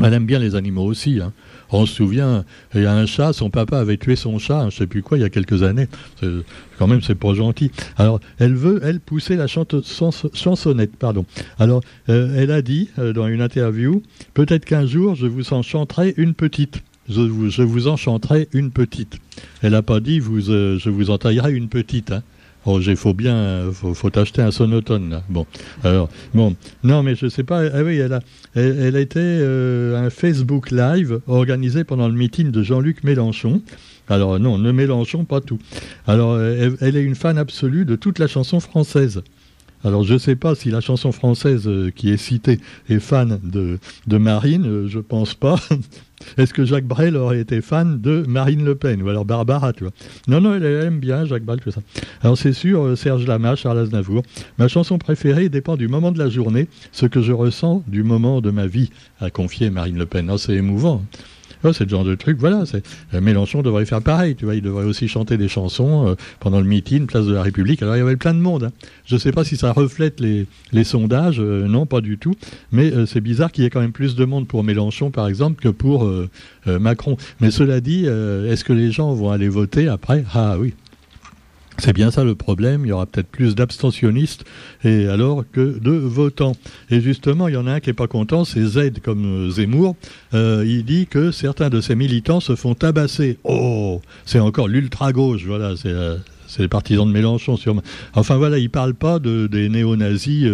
Elle 0.00 0.14
aime 0.14 0.26
bien 0.26 0.38
les 0.38 0.54
animaux 0.54 0.84
aussi. 0.84 1.20
Hein. 1.20 1.32
On 1.70 1.86
se 1.86 1.94
souvient, 1.94 2.44
il 2.74 2.82
y 2.82 2.86
a 2.86 2.94
un 2.94 3.06
chat, 3.06 3.32
son 3.32 3.50
papa 3.50 3.78
avait 3.78 3.96
tué 3.96 4.16
son 4.16 4.38
chat, 4.38 4.60
je 4.60 4.64
ne 4.66 4.70
sais 4.70 4.86
plus 4.86 5.02
quoi, 5.02 5.18
il 5.18 5.22
y 5.22 5.24
a 5.24 5.30
quelques 5.30 5.62
années. 5.62 5.88
Quand 6.78 6.86
même, 6.86 7.02
c'est 7.02 7.14
pas 7.14 7.34
gentil. 7.34 7.70
Alors, 7.96 8.20
elle 8.38 8.54
veut, 8.54 8.80
elle, 8.82 9.00
pousser 9.00 9.36
la 9.36 9.46
chansonnette, 9.46 10.96
pardon. 10.96 11.24
Alors, 11.58 11.82
euh, 12.08 12.34
elle 12.36 12.50
a 12.50 12.62
dit 12.62 12.90
euh, 12.98 13.12
dans 13.12 13.26
une 13.26 13.40
interview, 13.40 14.02
peut-être 14.34 14.64
qu'un 14.64 14.86
jour, 14.86 15.14
je 15.14 15.26
vous 15.26 15.52
en 15.52 15.62
chanterai 15.62 16.14
une 16.16 16.34
petite. 16.34 16.82
Je 17.08 17.20
vous, 17.20 17.50
je 17.50 17.62
vous 17.62 17.88
en 17.88 17.96
chanterai 17.96 18.48
une 18.52 18.70
petite. 18.70 19.18
Elle 19.62 19.72
n'a 19.72 19.82
pas 19.82 20.00
dit, 20.00 20.20
vous, 20.20 20.50
euh, 20.50 20.78
je 20.78 20.90
vous 20.90 21.10
en 21.10 21.18
taillerai 21.18 21.52
une 21.52 21.68
petite. 21.68 22.12
Hein. 22.12 22.22
Roger, 22.64 22.94
faut 22.94 23.14
bien, 23.14 23.70
faut, 23.72 23.94
faut 23.94 24.16
acheter 24.18 24.42
un 24.42 24.50
sonotone 24.50 25.10
là. 25.10 25.22
Bon, 25.28 25.46
alors 25.82 26.08
bon, 26.32 26.54
non 26.84 27.02
mais 27.02 27.14
je 27.14 27.28
sais 27.28 27.42
pas. 27.42 27.62
Ah 27.72 27.82
oui, 27.82 27.96
elle 27.96 28.12
a, 28.12 28.20
elle, 28.54 28.96
a 28.96 29.00
été 29.00 29.20
euh, 29.20 29.96
un 29.96 30.10
Facebook 30.10 30.70
Live 30.70 31.20
organisé 31.26 31.84
pendant 31.84 32.08
le 32.08 32.14
meeting 32.14 32.50
de 32.50 32.62
Jean-Luc 32.62 33.02
Mélenchon. 33.04 33.62
Alors 34.08 34.38
non, 34.38 34.58
ne 34.58 34.70
Mélenchon 34.72 35.24
pas 35.24 35.40
tout. 35.40 35.58
Alors 36.06 36.38
elle, 36.40 36.96
est 36.96 37.02
une 37.02 37.14
fan 37.14 37.38
absolue 37.38 37.84
de 37.84 37.96
toute 37.96 38.18
la 38.18 38.26
chanson 38.26 38.60
française. 38.60 39.22
Alors 39.84 40.04
je 40.04 40.14
ne 40.14 40.18
sais 40.18 40.36
pas 40.36 40.54
si 40.54 40.70
la 40.70 40.80
chanson 40.80 41.10
française 41.10 41.66
euh, 41.66 41.90
qui 41.90 42.10
est 42.10 42.16
citée 42.16 42.60
est 42.88 43.00
fan 43.00 43.40
de, 43.42 43.78
de 44.06 44.16
Marine, 44.18 44.66
euh, 44.66 44.88
je 44.88 45.00
pense 45.00 45.34
pas. 45.34 45.56
Est-ce 46.38 46.54
que 46.54 46.64
Jacques 46.64 46.86
Brel 46.86 47.16
aurait 47.16 47.40
été 47.40 47.60
fan 47.60 48.00
de 48.00 48.24
Marine 48.26 48.64
Le 48.64 48.74
Pen 48.74 49.02
ou 49.02 49.08
alors 49.08 49.24
Barbara, 49.24 49.72
tu 49.72 49.84
vois? 49.84 49.92
Non, 50.28 50.40
non, 50.40 50.54
elle, 50.54 50.64
aime 50.64 51.00
bien 51.00 51.24
Jacques 51.24 51.44
Brel, 51.44 51.60
ça. 51.70 51.80
Alors 52.22 52.36
c'est 52.36 52.52
sûr, 52.52 52.82
euh, 52.82 52.96
Serge 52.96 53.26
Lama, 53.26 53.56
Charles 53.56 53.78
Aznavour. 53.78 54.22
Ma 54.58 54.68
chanson 54.68 54.98
préférée 54.98 55.48
dépend 55.48 55.76
du 55.76 55.88
moment 55.88 56.12
de 56.12 56.18
la 56.18 56.28
journée, 56.28 56.68
ce 56.92 57.06
que 57.06 57.20
je 57.20 57.32
ressens 57.32 57.82
du 57.86 58.02
moment 58.02 58.40
de 58.40 58.50
ma 58.50 58.66
vie, 58.66 58.90
a 59.20 59.30
confié 59.30 59.70
Marine 59.70 59.98
Le 59.98 60.06
Pen. 60.06 60.30
Oh, 60.30 60.38
c'est 60.38 60.54
émouvant. 60.54 61.02
Oh, 61.64 61.72
c'est 61.72 61.84
le 61.84 61.90
genre 61.90 62.04
de 62.04 62.14
truc, 62.14 62.38
voilà. 62.38 62.64
Euh, 63.14 63.20
Mélenchon 63.20 63.62
devrait 63.62 63.86
faire 63.86 64.02
pareil, 64.02 64.34
tu 64.34 64.44
vois. 64.44 64.54
Il 64.54 64.62
devrait 64.62 64.84
aussi 64.84 65.06
chanter 65.08 65.36
des 65.36 65.48
chansons 65.48 66.08
euh, 66.08 66.14
pendant 66.40 66.58
le 66.58 66.66
meeting, 66.66 67.06
place 67.06 67.26
de 67.26 67.32
la 67.32 67.42
République. 67.42 67.82
Alors, 67.82 67.94
il 67.94 67.98
y 67.98 68.02
avait 68.02 68.16
plein 68.16 68.34
de 68.34 68.40
monde. 68.40 68.64
Hein. 68.64 68.72
Je 69.04 69.14
ne 69.14 69.20
sais 69.20 69.32
pas 69.32 69.44
si 69.44 69.56
ça 69.56 69.72
reflète 69.72 70.20
les, 70.20 70.46
sondages, 70.84 71.40
euh, 71.40 71.66
non, 71.68 71.86
pas 71.86 72.00
du 72.00 72.18
tout. 72.18 72.34
Mais 72.72 72.92
c'est 73.06 73.20
bizarre 73.20 73.52
qu'il 73.52 73.64
y 73.64 73.66
ait 73.66 73.70
quand 73.70 73.80
même 73.80 73.92
plus 73.92 74.16
de 74.16 74.24
monde 74.24 74.48
pour 74.48 74.64
Mélenchon, 74.64 75.10
par 75.10 75.28
exemple, 75.28 75.62
que 75.62 75.68
pour 75.68 76.10
Macron. 76.66 77.16
Mais 77.40 77.50
cela 77.50 77.80
dit, 77.80 78.06
est-ce 78.06 78.64
que 78.64 78.72
les 78.72 78.90
gens 78.90 79.12
vont 79.12 79.30
aller 79.30 79.48
voter 79.48 79.88
après? 79.88 80.24
Ah 80.34 80.56
oui. 80.58 80.74
C'est 81.78 81.94
bien 81.94 82.10
ça 82.10 82.22
le 82.22 82.34
problème, 82.34 82.82
il 82.84 82.88
y 82.88 82.92
aura 82.92 83.06
peut-être 83.06 83.28
plus 83.28 83.54
d'abstentionnistes 83.54 84.44
et 84.84 85.06
alors 85.06 85.44
que 85.50 85.78
de 85.78 85.90
votants. 85.90 86.54
Et 86.90 87.00
justement, 87.00 87.48
il 87.48 87.54
y 87.54 87.56
en 87.56 87.66
a 87.66 87.72
un 87.72 87.80
qui 87.80 87.88
n'est 87.88 87.94
pas 87.94 88.06
content, 88.06 88.44
c'est 88.44 88.64
Z 88.64 89.00
comme 89.02 89.24
euh, 89.24 89.50
Zemmour. 89.50 89.96
Euh, 90.34 90.64
il 90.66 90.84
dit 90.84 91.06
que 91.06 91.30
certains 91.30 91.70
de 91.70 91.80
ses 91.80 91.94
militants 91.94 92.40
se 92.40 92.56
font 92.56 92.74
tabasser. 92.74 93.38
Oh, 93.44 94.00
c'est 94.26 94.38
encore 94.38 94.68
l'ultra-gauche, 94.68 95.44
voilà, 95.46 95.74
c'est 95.76 95.88
euh, 95.88 96.16
les 96.58 96.68
partisans 96.68 97.06
de 97.06 97.12
Mélenchon 97.12 97.56
sûrement. 97.56 97.82
Enfin 98.14 98.36
voilà, 98.36 98.58
il 98.58 98.68
parle 98.70 98.94
pas 98.94 99.18
de, 99.18 99.46
des 99.46 99.68
néo-nazis 99.68 100.46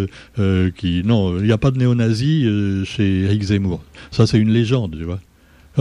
qui... 0.77 1.03
Non, 1.05 1.39
il 1.39 1.45
n'y 1.45 1.53
a 1.53 1.59
pas 1.59 1.73
de 1.73 1.79
néo-nazis 1.79 2.87
chez 2.87 3.25
Eric 3.25 3.43
Zemmour. 3.43 3.83
Ça 4.13 4.27
c'est 4.27 4.39
une 4.39 4.51
légende, 4.51 4.95
tu 4.97 5.05
vois 5.05 5.19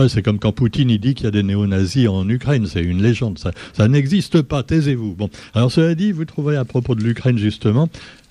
c'est 0.06 0.22
comme 0.22 0.38
quand 0.38 0.52
Poutine 0.52 0.90
il 0.90 1.00
dit 1.00 1.14
qu'il 1.14 1.24
y 1.24 1.28
a 1.28 1.32
des 1.32 1.42
néo-nazis 1.42 2.06
en 2.08 2.28
Ukraine, 2.28 2.66
c'est 2.66 2.82
une 2.82 3.02
légende, 3.02 3.38
ça, 3.38 3.88
n'existe 3.88 4.42
pas, 4.42 4.62
taisez-vous. 4.62 5.14
Bon, 5.14 5.30
alors 5.54 5.72
cela 5.72 5.96
dit, 5.96 6.12
vous 6.12 6.24
trouverez 6.24 6.56
à 6.56 6.64
propos 6.64 6.94
de 6.94 7.02
l'Ukraine 7.02 7.38
justement, 7.38 7.88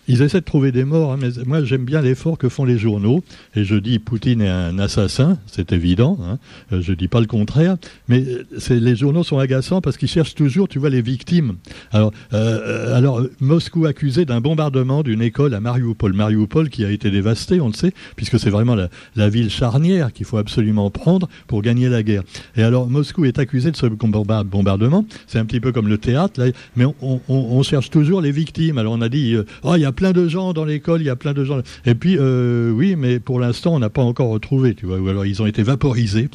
ils 0.08 0.22
essaient 0.22 0.40
de 0.40 0.46
trouver 0.46 0.72
des 0.72 0.86
morts, 0.86 1.12
hein, 1.12 1.18
mais 1.20 1.30
moi 1.46 1.64
j'aime 1.64 1.84
bien 1.84 2.02
l'effort 2.02 2.38
que 2.38 2.50
font 2.50 2.66
les 2.66 2.78
journaux. 2.78 3.24
Et 3.56 3.64
je 3.64 3.76
dis 3.76 4.00
Poutine 4.00 4.42
est 4.42 4.50
un 4.50 4.80
assassin, 4.80 5.38
c'est 5.48 5.74
évident. 5.74 6.18
Hein, 6.22 6.40
euh, 6.72 6.82
je 6.82 6.94
dis 6.94 7.08
pas 7.08 7.20
le 7.20 7.26
contraire, 7.26 7.78
mais 8.08 8.24
euh, 8.26 8.80
les 8.80 8.96
journaux 8.96 9.24
sont 9.24 9.38
agaçants 9.38 9.82
parce 9.82 9.98
qu'ils 9.98 10.08
cherchent 10.08 10.36
toujours, 10.36 10.68
tu 10.68 10.80
vois, 10.80 10.90
les 10.90 11.02
victimes. 11.02 11.56
Alors, 11.92 12.12
euh, 12.34 12.96
alors 12.96 13.22
Moscou 13.40 13.86
accusé 13.86 14.26
d'un 14.26 14.40
bombardement 14.40 15.04
d'une 15.04 15.22
école 15.22 15.54
à 15.54 15.60
Mariupol, 15.60 16.14
Mariupol 16.14 16.70
qui 16.70 16.86
a 16.86 16.92
été 16.92 17.12
dévastée, 17.12 17.60
on 17.60 17.68
le 17.68 17.74
sait, 17.74 17.94
puisque 18.16 18.40
c'est 18.40 18.50
vraiment 18.50 18.76
la, 18.76 19.30
ville 19.30 19.50
charnière 19.50 20.14
qu'il 20.14 20.26
faut 20.26 20.38
absolument 20.38 20.90
prendre 20.90 21.28
pour 21.48 21.62
gagner 21.62 21.90
la 21.90 22.02
guerre. 22.02 22.24
Et 22.56 22.64
alors 22.64 22.90
Moscou 22.90 23.26
est 23.26 23.40
accusé 23.40 23.72
de 23.72 23.76
ce 23.76 23.88
bombardement. 23.88 25.06
C'est 25.28 25.40
un 25.40 25.46
petit 25.46 25.60
peu 25.60 25.74
comme 25.74 25.90
le 25.90 25.98
théâtre, 25.98 26.40
là, 26.40 26.52
mais 26.78 26.86
on, 27.02 27.64
cherche 27.64 27.90
toujours 27.90 28.22
les 28.22 28.32
victimes. 28.32 28.78
Alors 28.78 28.94
on 28.94 29.02
a 29.02 29.10
dit, 29.10 29.36
oh 29.64 29.74
il 29.76 29.82
y 29.82 29.86
a 29.86 29.92
plein 29.98 30.14
de 30.14 30.30
gens 30.30 30.54
dans 30.54 30.64
l'école, 30.64 31.02
il 31.02 31.06
y 31.06 31.10
a 31.10 31.18
plein 31.18 31.34
de 31.34 31.44
gens. 31.44 31.60
Et 31.86 31.96
puis, 31.96 32.16
euh, 32.18 32.72
oui, 32.72 32.96
mais 32.96 33.20
pour 33.20 33.40
l'instant, 33.42 33.76
on 33.76 33.80
n'a 33.80 33.90
pas 33.90 34.04
encore 34.04 34.30
retrouvé, 34.30 34.76
tu 34.76 34.86
vois. 34.86 35.00
Ou 35.00 35.10
alors, 35.10 35.26
ils 35.26 35.42
ont 35.42 35.46
été 35.46 35.64
vaporisés. 35.64 36.30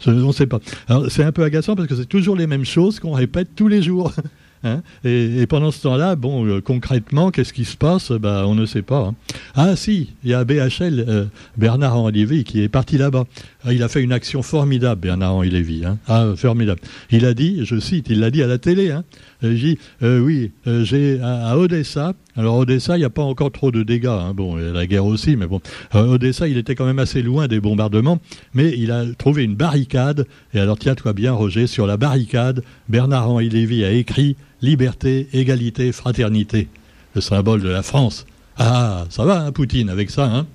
Je, 0.00 0.10
on 0.10 0.26
ne 0.28 0.32
sait 0.32 0.46
pas. 0.46 0.60
C'est 1.08 1.24
un 1.24 1.32
peu 1.32 1.42
agaçant 1.42 1.74
parce 1.74 1.88
que 1.88 1.96
c'est 1.96 2.06
toujours 2.06 2.36
les 2.36 2.46
mêmes 2.46 2.64
choses 2.64 3.00
qu'on 3.00 3.12
répète 3.12 3.48
tous 3.56 3.66
les 3.66 3.82
jours. 3.82 4.12
Hein. 4.62 4.82
et, 5.04 5.46
pendant 5.46 5.70
ce 5.70 5.82
temps-là, 5.82 6.16
bon, 6.16 6.46
euh, 6.46 6.60
concrètement, 6.60 7.30
qu'est-ce 7.30 7.52
qui 7.52 7.64
se 7.64 7.76
passe? 7.76 8.12
Bah, 8.12 8.44
On 8.46 8.54
ne 8.54 8.66
sait 8.66 8.82
pas. 8.82 9.08
Hein. 9.08 9.14
Ah 9.54 9.74
si, 9.74 10.10
il 10.22 10.30
y 10.30 10.34
a 10.34 10.44
BHL, 10.44 11.04
euh, 11.08 11.24
Bernard-Henri 11.56 12.12
Lévy, 12.12 12.44
qui 12.44 12.62
est 12.62 12.68
parti 12.68 12.98
là-bas. 12.98 13.24
Ah, 13.64 13.72
il 13.72 13.82
a 13.82 13.88
fait 13.88 14.02
une 14.02 14.12
action 14.12 14.42
formidable, 14.42 15.00
Bernard-Henri 15.00 15.48
Lévy. 15.48 15.84
Hein. 15.86 15.98
Ah, 16.06 16.26
formidable. 16.36 16.80
Il 17.10 17.24
a 17.24 17.32
dit, 17.32 17.64
je 17.64 17.80
cite, 17.80 18.08
il 18.10 18.20
l'a 18.20 18.30
dit 18.30 18.42
à 18.42 18.46
la 18.46 18.58
télé, 18.58 18.90
hein, 18.90 19.04
il 19.42 19.54
dit, 19.54 19.78
euh, 20.02 20.20
oui, 20.20 20.52
j'ai 20.66 21.18
à, 21.22 21.56
Odessa, 21.56 22.12
alors 22.36 22.58
Odessa, 22.58 22.96
il 22.96 23.00
n'y 23.00 23.06
a 23.06 23.10
pas 23.10 23.22
encore 23.22 23.50
trop 23.50 23.70
de 23.70 23.82
dégâts, 23.82 24.32
bon, 24.34 24.56
la 24.56 24.86
guerre 24.86 25.06
aussi, 25.06 25.36
mais 25.36 25.46
bon, 25.46 25.60
Odessa, 25.94 26.48
il 26.48 26.58
était 26.58 26.74
quand 26.74 26.84
même 26.84 26.98
assez 26.98 27.22
loin 27.22 27.48
des 27.48 27.60
bombardements, 27.60 28.20
mais 28.54 28.74
il 28.76 28.90
a 28.92 29.04
trouvé 29.16 29.44
une 29.44 29.54
barricade, 29.54 30.26
et 30.52 30.60
alors 30.60 30.78
tiens-toi 30.78 31.12
bien, 31.14 31.32
Roger, 31.32 31.66
sur 31.66 31.86
la 31.86 31.96
barricade, 31.96 32.62
Bernard-Henri 32.88 33.48
Lévy 33.48 33.84
a 33.84 33.92
écrit 33.92 34.36
liberté, 34.62 35.28
égalité, 35.32 35.92
fraternité, 35.92 36.68
le 37.14 37.20
symbole 37.20 37.62
de 37.62 37.68
la 37.68 37.82
France. 37.82 38.26
Ah, 38.58 39.06
ça 39.10 39.24
va, 39.24 39.40
hein, 39.40 39.52
Poutine, 39.52 39.88
avec 39.88 40.10
ça, 40.10 40.24
hein 40.24 40.46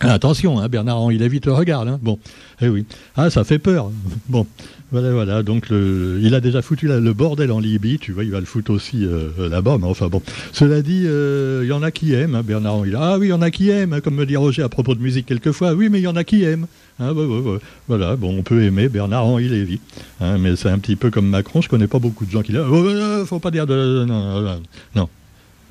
Attention, 0.00 0.58
hein, 0.58 0.68
Bernard-Henri 0.68 1.16
Lévy 1.16 1.40
te 1.40 1.48
regarde. 1.48 1.88
Hein. 1.88 1.98
Bon, 2.02 2.18
eh 2.60 2.68
oui. 2.68 2.84
Ah, 3.16 3.30
ça 3.30 3.44
fait 3.44 3.58
peur. 3.58 3.90
Bon, 4.28 4.46
voilà, 4.92 5.10
voilà. 5.10 5.42
Donc, 5.42 5.66
il 5.70 6.34
a 6.34 6.40
déjà 6.40 6.62
foutu 6.62 6.86
le 6.86 7.12
bordel 7.12 7.50
en 7.50 7.58
Libye. 7.58 7.98
Tu 7.98 8.12
vois, 8.12 8.24
il 8.24 8.30
va 8.30 8.40
le 8.40 8.46
foutre 8.46 8.70
aussi 8.70 9.04
euh, 9.04 9.30
là-bas. 9.48 9.78
Mais 9.78 9.86
enfin, 9.86 10.08
bon. 10.08 10.22
Cela 10.52 10.80
dit, 10.82 11.04
euh, 11.06 11.62
il 11.64 11.68
y 11.68 11.72
en 11.72 11.82
a 11.82 11.90
qui 11.90 12.14
aiment, 12.14 12.36
hein, 12.36 12.42
Bernard-Henri. 12.44 12.92
Ah 12.96 13.18
oui, 13.18 13.26
il 13.26 13.30
y 13.30 13.32
en 13.32 13.42
a 13.42 13.50
qui 13.50 13.70
aiment, 13.70 14.00
comme 14.00 14.14
me 14.14 14.26
dit 14.26 14.36
Roger 14.36 14.62
à 14.62 14.68
propos 14.68 14.94
de 14.94 15.00
musique 15.00 15.26
quelquefois. 15.26 15.74
Oui, 15.74 15.88
mais 15.90 15.98
il 15.98 16.02
y 16.02 16.06
en 16.06 16.16
a 16.16 16.24
qui 16.24 16.44
aiment. 16.44 16.66
Hein, 17.00 17.14
voilà, 17.88 18.16
bon, 18.16 18.38
on 18.38 18.42
peut 18.42 18.62
aimer 18.62 18.88
Bernard-Henri 18.88 19.48
Lévy. 19.48 19.80
Hein, 20.20 20.38
mais 20.38 20.54
c'est 20.56 20.70
un 20.70 20.78
petit 20.78 20.96
peu 20.96 21.10
comme 21.10 21.28
Macron. 21.28 21.60
Je 21.60 21.68
connais 21.68 21.88
pas 21.88 21.98
beaucoup 21.98 22.24
de 22.24 22.30
gens 22.30 22.42
qui 22.42 22.52
l'aiment. 22.52 22.70
Oh, 22.70 23.26
faut 23.26 23.40
pas 23.40 23.50
dire 23.50 23.66
de. 23.66 24.04
Non, 24.06 24.60
non. 24.94 25.08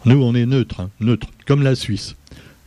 Nous, 0.06 0.22
on 0.22 0.36
est 0.36 0.46
neutre, 0.46 0.88
neutre, 1.00 1.28
comme 1.48 1.64
la 1.64 1.74
Suisse. 1.74 2.16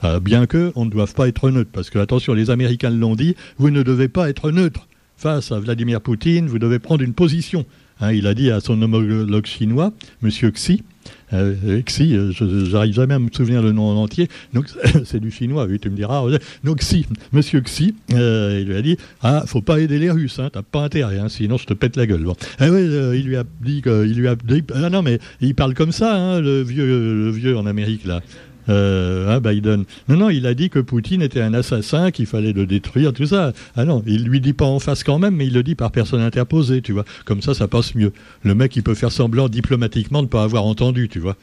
Euh, 0.05 0.19
bien 0.19 0.47
que 0.47 0.73
on 0.76 0.85
ne 0.85 0.90
doive 0.90 1.12
pas 1.14 1.28
être 1.28 1.50
neutre, 1.50 1.71
parce 1.73 1.90
que 1.90 1.99
attention, 1.99 2.33
les 2.33 2.50
Américains 2.50 2.90
l'ont 2.90 3.14
dit, 3.14 3.37
vous 3.59 3.71
ne 3.71 3.83
devez 3.83 4.09
pas 4.09 4.28
être 4.28 4.50
neutre 4.50 4.88
face 5.19 5.51
à 5.51 5.59
Vladimir 5.59 6.01
Poutine, 6.01 6.47
vous 6.47 6.61
devez 6.61 6.79
prendre 6.79 7.03
une 7.03 7.13
position. 7.13 7.67
Hein, 8.01 8.13
il 8.13 8.29
a 8.29 8.35
dit 8.35 8.53
à 8.53 8.61
son 8.61 8.81
homologue 8.81 9.47
chinois, 9.47 9.93
M. 10.23 10.31
Xi, 10.31 10.85
euh, 11.33 11.83
Xi, 11.83 12.17
euh, 12.17 12.31
je 12.31 12.45
n'arrive 12.71 12.95
jamais 12.95 13.15
à 13.15 13.19
me 13.19 13.29
souvenir 13.33 13.61
le 13.61 13.73
nom 13.73 13.89
en 13.89 13.97
entier, 13.97 14.29
c'est 15.05 15.19
du 15.19 15.33
chinois, 15.33 15.67
oui, 15.69 15.81
tu 15.81 15.91
me 15.91 15.97
diras. 15.97 16.25
Donc 16.63 16.79
Xi, 16.79 17.07
Monsieur 17.33 17.61
Xi, 17.61 17.97
il 18.11 18.65
lui 18.69 18.77
a 18.77 18.83
dit, 18.83 18.97
ah, 19.23 19.43
faut 19.47 19.61
pas 19.61 19.81
aider 19.81 19.99
les 19.99 20.13
Russes, 20.13 20.39
hein, 20.39 20.51
t'as 20.53 20.63
pas 20.63 20.85
intérêt, 20.85 21.19
hein, 21.19 21.29
sinon 21.29 21.57
je 21.57 21.67
te 21.67 21.75
pète 21.75 21.97
la 21.97 22.07
gueule. 22.07 22.25
Eh 22.61 22.67
il 22.67 23.25
lui 23.25 23.37
a 23.37 23.43
dit, 23.61 23.83
lui 23.85 24.29
a 24.29 24.37
dit, 24.37 24.63
ah 24.73 24.91
non 24.91 25.03
mais 25.03 25.19
il 25.41 25.57
parle 25.57 25.75
comme 25.75 25.93
ça, 25.93 26.15
hein, 26.15 26.41
le 26.41 26.63
vieux, 26.63 26.87
le 26.87 27.31
vieux 27.33 27.59
en 27.59 27.67
Amérique 27.67 28.05
là. 28.05 28.21
Euh, 28.69 29.35
hein, 29.35 29.41
Biden. 29.41 29.85
Non, 30.09 30.17
non, 30.17 30.31
il 30.31 30.47
a 30.47 30.55
dit 30.55 30.71
que 30.71 30.79
Poutine 30.79 31.23
était 31.23 31.41
un 31.41 31.55
assassin, 31.55 32.11
qu'il 32.11 32.27
fallait 32.27 32.53
le 32.53 32.67
détruire, 32.67 33.13
tout 33.13 33.27
ça. 33.27 33.53
Ah 33.77 33.85
non, 33.85 34.03
il 34.07 34.25
lui 34.25 34.41
dit 34.41 34.53
pas 34.53 34.67
en 34.67 34.79
face 34.79 35.05
quand 35.05 35.19
même, 35.19 35.37
mais 35.37 35.47
il 35.47 35.55
le 35.55 35.63
dit 35.63 35.75
par 35.75 35.91
personne 35.91 36.21
interposée, 36.21 36.83
tu 36.83 36.93
vois. 36.93 37.05
Comme 37.25 37.43
ça, 37.43 37.55
ça 37.55 37.69
passe 37.69 37.95
mieux. 37.95 38.13
Le 38.43 38.55
mec, 38.55 38.77
il 38.77 38.83
peut 38.83 38.95
faire 38.95 39.13
semblant 39.13 39.49
diplomatiquement 39.49 40.21
de 40.21 40.27
ne 40.27 40.31
pas 40.31 40.43
avoir 40.43 40.65
entendu, 40.65 41.09
tu 41.09 41.19
vois. 41.19 41.37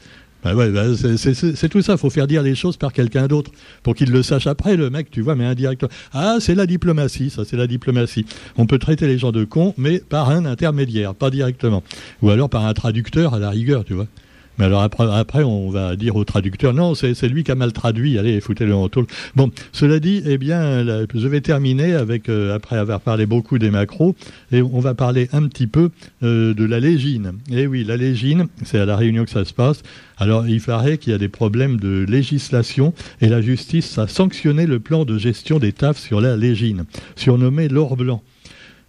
Bah 0.44 0.54
ouais, 0.54 0.70
bah, 0.70 0.84
c'est 0.94 1.68
tout 1.68 1.82
ça, 1.82 1.96
faut 1.96 2.10
faire 2.10 2.28
dire 2.28 2.42
les 2.42 2.54
choses 2.54 2.76
par 2.76 2.92
quelqu'un 2.92 3.26
d'autre, 3.26 3.50
pour 3.82 3.96
qu'il 3.96 4.12
le 4.12 4.22
sache 4.22 4.46
après, 4.46 4.76
le 4.76 4.90
mec, 4.90 5.10
tu 5.10 5.20
vois, 5.20 5.34
mais 5.34 5.44
indirectement. 5.44 5.90
Ah, 6.12 6.36
c'est 6.38 6.54
la 6.54 6.66
diplomatie, 6.66 7.30
ça, 7.30 7.44
c'est 7.44 7.56
la 7.56 7.66
diplomatie. 7.66 8.26
On 8.56 8.66
peut 8.66 8.78
traiter 8.78 9.08
les 9.08 9.18
gens 9.18 9.32
de 9.32 9.44
cons, 9.44 9.74
mais 9.76 9.98
par 9.98 10.30
un 10.30 10.44
intermédiaire, 10.44 11.14
pas 11.16 11.30
directement. 11.30 11.82
Ou 12.22 12.30
alors 12.30 12.48
par 12.48 12.64
un 12.64 12.74
traducteur, 12.74 13.34
à 13.34 13.40
la 13.40 13.50
rigueur, 13.50 13.84
tu 13.84 13.94
vois. 13.94 14.06
Mais 14.58 14.64
alors 14.64 14.82
après, 14.82 15.42
on 15.42 15.70
va 15.70 15.96
dire 15.96 16.16
au 16.16 16.24
traducteur, 16.24 16.72
non, 16.72 16.94
c'est 16.94 17.28
lui 17.28 17.44
qui 17.44 17.50
a 17.50 17.54
mal 17.54 17.72
traduit, 17.72 18.18
allez, 18.18 18.40
foutez-le 18.40 18.74
en 18.74 18.88
tôle. 18.88 19.06
Bon, 19.34 19.50
cela 19.72 20.00
dit, 20.00 20.22
eh 20.26 20.38
bien, 20.38 20.84
je 21.14 21.28
vais 21.28 21.40
terminer 21.40 21.94
avec, 21.94 22.28
euh, 22.28 22.54
après 22.54 22.76
avoir 22.76 23.00
parlé 23.00 23.26
beaucoup 23.26 23.58
des 23.58 23.70
macros, 23.70 24.14
et 24.52 24.62
on 24.62 24.80
va 24.80 24.94
parler 24.94 25.28
un 25.32 25.46
petit 25.46 25.66
peu 25.66 25.90
euh, 26.22 26.54
de 26.54 26.64
la 26.64 26.80
légine. 26.80 27.32
Eh 27.50 27.66
oui, 27.66 27.84
la 27.84 27.96
légine, 27.96 28.46
c'est 28.64 28.78
à 28.78 28.86
la 28.86 28.96
Réunion 28.96 29.24
que 29.24 29.30
ça 29.30 29.44
se 29.44 29.52
passe. 29.52 29.82
Alors, 30.18 30.46
il 30.46 30.60
paraît 30.62 30.98
qu'il 30.98 31.12
y 31.12 31.14
a 31.14 31.18
des 31.18 31.28
problèmes 31.28 31.78
de 31.78 32.06
législation, 32.08 32.94
et 33.20 33.28
la 33.28 33.42
justice 33.42 33.98
a 33.98 34.08
sanctionné 34.08 34.66
le 34.66 34.80
plan 34.80 35.04
de 35.04 35.18
gestion 35.18 35.58
des 35.58 35.72
TAF 35.72 35.98
sur 35.98 36.20
la 36.20 36.36
légine, 36.36 36.84
surnommé 37.16 37.68
l'or 37.68 37.96
blanc. 37.96 38.22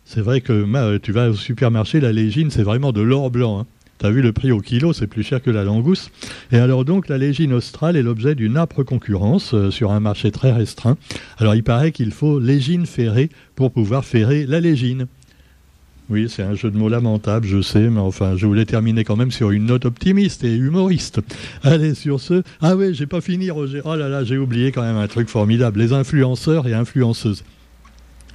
C'est 0.06 0.22
vrai 0.22 0.40
que 0.40 0.98
tu 1.00 1.12
vas 1.12 1.30
au 1.30 1.34
supermarché, 1.34 2.00
la 2.00 2.14
légine, 2.14 2.50
c'est 2.50 2.64
vraiment 2.64 2.94
de 2.94 3.02
l'or 3.02 3.30
blanc. 3.30 3.60
Hein. 3.60 3.66
Tu 4.00 4.06
as 4.06 4.12
vu 4.12 4.22
le 4.22 4.32
prix 4.32 4.52
au 4.52 4.62
kilo, 4.62 4.94
c'est 4.94 5.08
plus 5.08 5.24
cher 5.24 5.42
que 5.42 5.50
la 5.50 5.64
langouste. 5.64 6.12
Et 6.52 6.58
alors 6.58 6.86
donc 6.86 7.08
la 7.08 7.18
légine 7.18 7.54
australe 7.54 7.96
est 7.96 8.04
l'objet 8.04 8.36
d'une 8.36 8.58
âpre 8.58 8.84
concurrence 8.84 9.54
euh, 9.54 9.72
sur 9.72 9.92
un 9.92 10.00
marché 10.00 10.32
très 10.32 10.52
restreint. 10.52 10.98
Alors 11.38 11.56
il 11.56 11.64
paraît 11.64 11.92
qu'il 11.92 12.12
faut 12.12 12.40
légine 12.40 12.86
ferrée 12.86 13.30
pour 13.56 13.72
pouvoir 13.72 14.06
ferrer 14.06 14.46
la 14.46 14.60
légine. 14.60 15.08
Oui, 16.10 16.28
c'est 16.30 16.44
un 16.44 16.56
jeu 16.56 16.72
de 16.72 16.78
mots 16.78 16.88
lamentable, 16.88 17.46
je 17.46 17.62
sais, 17.62 17.90
mais 17.90 18.00
enfin, 18.00 18.38
je 18.38 18.46
voulais 18.46 18.64
terminer 18.64 19.04
quand 19.04 19.18
même 19.18 19.32
sur 19.32 19.52
une 19.52 19.66
note 19.66 19.84
optimiste 19.84 20.46
et 20.46 20.56
humoriste. 20.56 21.20
Allez, 21.64 21.96
sur 21.96 22.22
ce. 22.22 22.44
Ah 22.62 22.78
oui, 22.78 22.94
j'ai 22.94 23.08
pas 23.08 23.20
fini, 23.20 23.52
Roger. 23.52 23.82
Oh 23.84 23.94
là 23.94 24.08
là, 24.08 24.24
j'ai 24.24 24.38
oublié 24.38 24.72
quand 24.72 24.84
même 24.84 24.96
un 24.96 25.08
truc 25.08 25.28
formidable. 25.28 25.80
Les 25.80 25.92
influenceurs 25.92 26.66
et 26.66 26.74
influenceuses. 26.74 27.44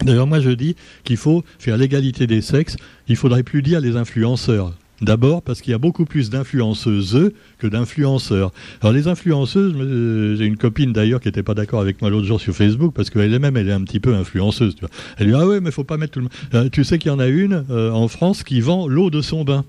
D'ailleurs, 0.03 0.27
moi, 0.27 0.41
je 0.41 0.51
dis 0.51 0.77
qu'il 1.05 1.17
faut 1.17 1.45
faire 1.59 1.79
l'égalité 1.79 2.27
des 2.27 2.43
sexes. 2.43 2.77
Il 3.09 3.17
faudrait 3.17 3.43
plus 3.43 3.63
dire 3.63 3.81
les 3.81 3.97
influenceurs. 3.97 4.75
D'abord 5.03 5.43
parce 5.43 5.61
qu'il 5.61 5.73
y 5.73 5.75
a 5.75 5.79
beaucoup 5.79 6.05
plus 6.05 6.31
d'influenceuses 6.31 7.33
que 7.59 7.67
d'influenceurs. 7.67 8.53
Alors 8.81 8.93
les 8.93 9.09
influenceuses, 9.09 9.75
euh, 9.77 10.37
j'ai 10.37 10.45
une 10.45 10.57
copine 10.57 10.93
d'ailleurs 10.93 11.21
qui 11.21 11.27
n'était 11.27 11.43
pas 11.43 11.55
d'accord 11.55 11.81
avec 11.81 12.01
moi 12.01 12.09
l'autre 12.09 12.27
jour 12.27 12.41
sur 12.41 12.55
Facebook 12.55 12.95
parce 12.95 13.11
qu'elle-même 13.11 13.57
elle 13.57 13.69
est 13.69 13.73
un 13.73 13.83
petit 13.83 13.99
peu 13.99 14.15
influenceuse. 14.15 14.77
Tu 14.77 14.81
vois. 14.83 14.91
Elle 15.19 15.27
dit 15.27 15.35
ah 15.35 15.45
ouais 15.45 15.61
mais 15.61 15.73
faut 15.73 15.83
pas 15.83 15.97
mettre 15.97 16.13
tout 16.13 16.21
le 16.21 16.25
monde. 16.25 16.33
Euh, 16.55 16.69
tu 16.71 16.85
sais 16.85 16.99
qu'il 16.99 17.11
y 17.11 17.15
en 17.15 17.19
a 17.19 17.27
une 17.27 17.65
euh, 17.71 17.91
en 17.91 18.07
France 18.07 18.45
qui 18.45 18.61
vend 18.61 18.87
l'eau 18.87 19.11
de 19.11 19.21
son 19.21 19.43
bain. 19.43 19.65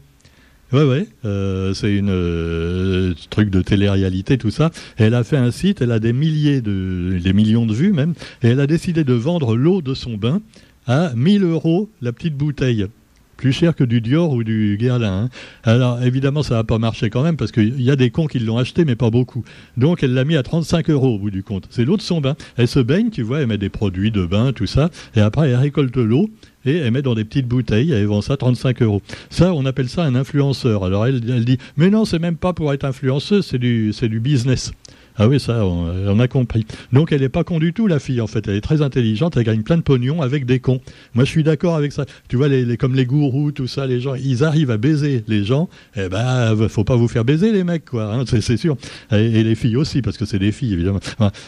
Ouais, 0.72 0.84
ouais, 0.84 1.08
c'est 1.76 1.94
une 1.96 3.16
truc 3.30 3.52
de 3.52 3.62
télé-réalité, 3.62 4.40
tout 4.40 4.50
ça. 4.50 4.72
elle 4.98 5.14
a 5.14 5.24
fait 5.24 5.38
un 5.38 5.52
site, 5.52 5.84
elle 5.84 5.92
a 5.92 6.00
des 6.00 6.14
milliers 6.14 6.62
de, 6.62 7.20
des 7.24 7.32
millions 7.32 7.68
de 7.68 7.76
vues 7.76 7.94
même, 7.94 8.16
et 8.42 8.48
elle 8.48 8.60
a 8.60 8.66
décidé 8.66 9.04
de 9.04 9.14
vendre 9.14 9.56
l'eau 9.56 9.84
de 9.84 9.94
son 9.94 10.18
bain 10.18 10.42
à 10.88 11.12
1000 11.16 11.44
euros 11.44 11.92
la 12.02 12.12
petite 12.12 12.36
bouteille 12.36 12.88
plus 13.44 13.52
cher 13.52 13.76
que 13.76 13.84
du 13.84 14.00
Dior 14.00 14.32
ou 14.32 14.42
du 14.46 14.78
Guerlain. 14.80 15.26
Hein. 15.26 15.30
Alors 15.66 16.02
évidemment, 16.02 16.44
ça 16.44 16.56
n'a 16.56 16.64
pas 16.64 16.78
marché 16.78 17.10
quand 17.10 17.24
même 17.24 17.36
parce 17.36 17.52
qu'il 17.52 17.82
y 17.82 17.92
a 17.92 17.98
des 17.98 18.10
cons 18.10 18.26
qui 18.26 18.40
l'ont 18.40 18.58
acheté, 18.58 18.86
mais 18.86 18.96
pas 18.96 19.10
beaucoup. 19.10 19.44
Donc 19.76 20.02
elle 20.02 20.14
l'a 20.14 20.24
mis 20.24 20.38
à 20.38 20.44
35 20.44 20.90
euros 20.90 21.16
au 21.16 21.20
bout 21.20 21.30
du 21.30 21.44
compte. 21.44 21.68
C'est 21.70 21.84
l'eau 21.84 21.98
de 21.98 22.02
son 22.02 22.22
bain. 22.22 22.38
Elle 22.56 22.70
se 22.70 22.80
baigne, 22.80 23.10
tu 23.10 23.22
vois, 23.22 23.42
elle 23.42 23.48
met 23.48 23.58
des 23.58 23.68
produits 23.68 24.12
de 24.12 24.26
bain, 24.26 24.54
tout 24.54 24.66
ça, 24.66 24.92
et 25.18 25.20
après 25.20 25.50
elle 25.50 25.58
récolte 25.58 25.98
l'eau 25.98 26.30
et 26.66 26.78
elle 26.78 26.92
met 26.92 27.02
dans 27.02 27.16
des 27.16 27.26
petites 27.26 27.50
bouteilles, 27.50 27.92
elle 27.92 28.06
vend 28.06 28.22
ça 28.22 28.38
35 28.38 28.82
euros. 28.82 29.02
Ça, 29.30 29.54
on 29.54 29.66
appelle 29.66 29.90
ça 29.90 30.04
un 30.04 30.16
influenceur. 30.16 30.86
Alors 30.86 31.06
elle, 31.06 31.22
elle 31.28 31.44
dit, 31.44 31.58
mais 31.76 31.90
non, 31.90 32.06
c'est 32.06 32.20
même 32.20 32.38
pas 32.38 32.54
pour 32.54 32.72
être 32.72 32.86
influenceuse, 32.86 33.46
c'est 33.46 33.60
du, 33.60 33.92
c'est 33.92 34.08
du 34.08 34.22
business. 34.22 34.72
Ah 35.18 35.28
oui, 35.28 35.40
ça, 35.40 35.66
on, 35.66 36.20
a 36.20 36.28
compris. 36.28 36.66
Donc 36.92 37.12
elle 37.12 37.22
n'est 37.22 37.30
pas 37.30 37.44
con 37.44 37.60
du 37.60 37.72
tout, 37.72 37.88
la 37.88 38.00
fille, 38.00 38.22
en 38.22 38.28
fait. 38.28 38.48
Elle 38.48 38.56
est 38.56 38.62
très 38.62 38.82
intelligente, 38.82 39.38
elle 39.38 39.44
gagne 39.44 39.62
plein 39.62 39.78
de 39.78 39.84
pognon 39.84 40.22
avec 40.22 40.46
des 40.46 40.60
cons. 40.60 40.82
Moi, 41.14 41.24
je 41.26 41.30
suis 41.30 41.44
d'accord 41.44 41.76
avec 41.76 41.92
ça. 41.92 42.06
Tu 42.30 42.36
vois, 42.36 42.48
les, 42.48 42.78
comme 42.78 42.96
les 42.96 43.06
gourous, 43.06 43.52
tout 43.52 43.68
ça, 43.68 43.86
les 43.86 44.00
gens, 44.00 44.16
ils 44.16 44.44
arrivent 44.44 44.72
à 44.72 44.78
baiser 44.78 45.24
les 45.28 45.44
gens. 45.44 45.70
Eh 45.96 46.10
ben, 46.10 46.56
faut 46.68 46.84
pas 46.84 46.96
vous 46.96 47.08
faire 47.08 47.26
baiser, 47.26 47.52
les 47.52 47.64
mecs, 47.64 47.86
quoi. 47.86 48.14
Hein, 48.14 48.24
c'est 48.26 48.58
sûr. 48.58 48.76
Et, 49.12 49.44
les 49.44 49.56
filles 49.56 49.78
aussi, 49.78 50.02
parce 50.02 50.18
que 50.18 50.26
c'est 50.26 50.40
des 50.40 50.52
filles, 50.52 50.74
évidemment. 50.74 51.00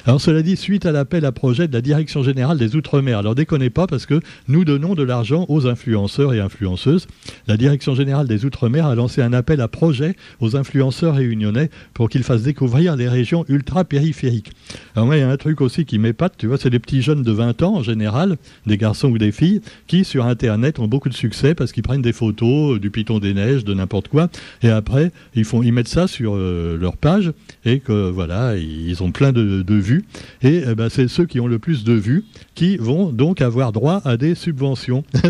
Alors, 0.05 0.21
cela 0.21 0.41
dit, 0.41 0.57
suite 0.57 0.85
à 0.85 0.91
l'appel 0.91 1.25
à 1.25 1.31
projet 1.31 1.67
de 1.67 1.73
la 1.73 1.81
Direction 1.81 2.21
Générale 2.23 2.57
des 2.57 2.75
Outre-mer. 2.75 3.17
Alors, 3.17 3.33
déconnez 3.33 3.69
pas, 3.69 3.87
parce 3.87 4.05
que 4.05 4.19
nous 4.47 4.63
donnons 4.65 4.93
de 4.93 5.03
l'argent 5.03 5.45
aux 5.49 5.65
influenceurs 5.65 6.33
et 6.33 6.39
influenceuses. 6.39 7.07
La 7.47 7.57
Direction 7.57 7.95
Générale 7.95 8.27
des 8.27 8.45
Outre-mer 8.45 8.85
a 8.85 8.95
lancé 8.95 9.21
un 9.21 9.33
appel 9.33 9.61
à 9.61 9.67
projet 9.67 10.15
aux 10.39 10.55
influenceurs 10.55 11.15
réunionnais 11.15 11.69
pour 11.93 12.09
qu'ils 12.09 12.23
fassent 12.23 12.43
découvrir 12.43 12.95
les 12.95 13.07
régions 13.07 13.45
ultra 13.55 13.83
périphériques. 13.83 14.51
Alors 14.95 15.05
moi, 15.07 15.17
il 15.17 15.21
y 15.21 15.23
a 15.23 15.29
un 15.29 15.37
truc 15.37 15.61
aussi 15.61 15.85
qui 15.85 15.99
m'épate, 15.99 16.33
tu 16.37 16.47
vois, 16.47 16.57
c'est 16.57 16.69
des 16.69 16.79
petits 16.79 17.01
jeunes 17.01 17.23
de 17.23 17.31
20 17.31 17.63
ans 17.63 17.75
en 17.75 17.83
général, 17.83 18.37
des 18.65 18.77
garçons 18.77 19.09
ou 19.09 19.17
des 19.17 19.31
filles, 19.31 19.61
qui 19.87 20.05
sur 20.05 20.25
Internet 20.25 20.79
ont 20.79 20.87
beaucoup 20.87 21.09
de 21.09 21.13
succès 21.13 21.55
parce 21.55 21.71
qu'ils 21.71 21.83
prennent 21.83 22.01
des 22.01 22.13
photos 22.13 22.79
du 22.79 22.91
Python 22.91 23.19
des 23.19 23.33
Neiges, 23.33 23.63
de 23.63 23.73
n'importe 23.73 24.09
quoi, 24.09 24.29
et 24.61 24.69
après, 24.69 25.11
ils, 25.33 25.45
font, 25.45 25.63
ils 25.63 25.71
mettent 25.71 25.87
ça 25.87 26.07
sur 26.07 26.35
euh, 26.35 26.77
leur 26.77 26.97
page, 26.97 27.31
et 27.65 27.79
que 27.79 28.09
voilà, 28.09 28.57
ils 28.57 29.01
ont 29.01 29.11
plein 29.11 29.31
de, 29.31 29.63
vues. 29.75 30.05
Et 30.41 30.63
eh 30.67 30.75
ben, 30.75 30.89
c'est 30.89 31.07
ceux 31.07 31.25
qui 31.25 31.39
ont 31.39 31.47
le 31.47 31.59
plus 31.59 31.83
de 31.83 31.93
vues 31.93 32.25
qui 32.53 32.77
vont 32.77 33.11
donc 33.11 33.41
avoir 33.41 33.71
droit 33.71 34.01
à 34.05 34.17
des 34.17 34.35
subventions. 34.35 35.03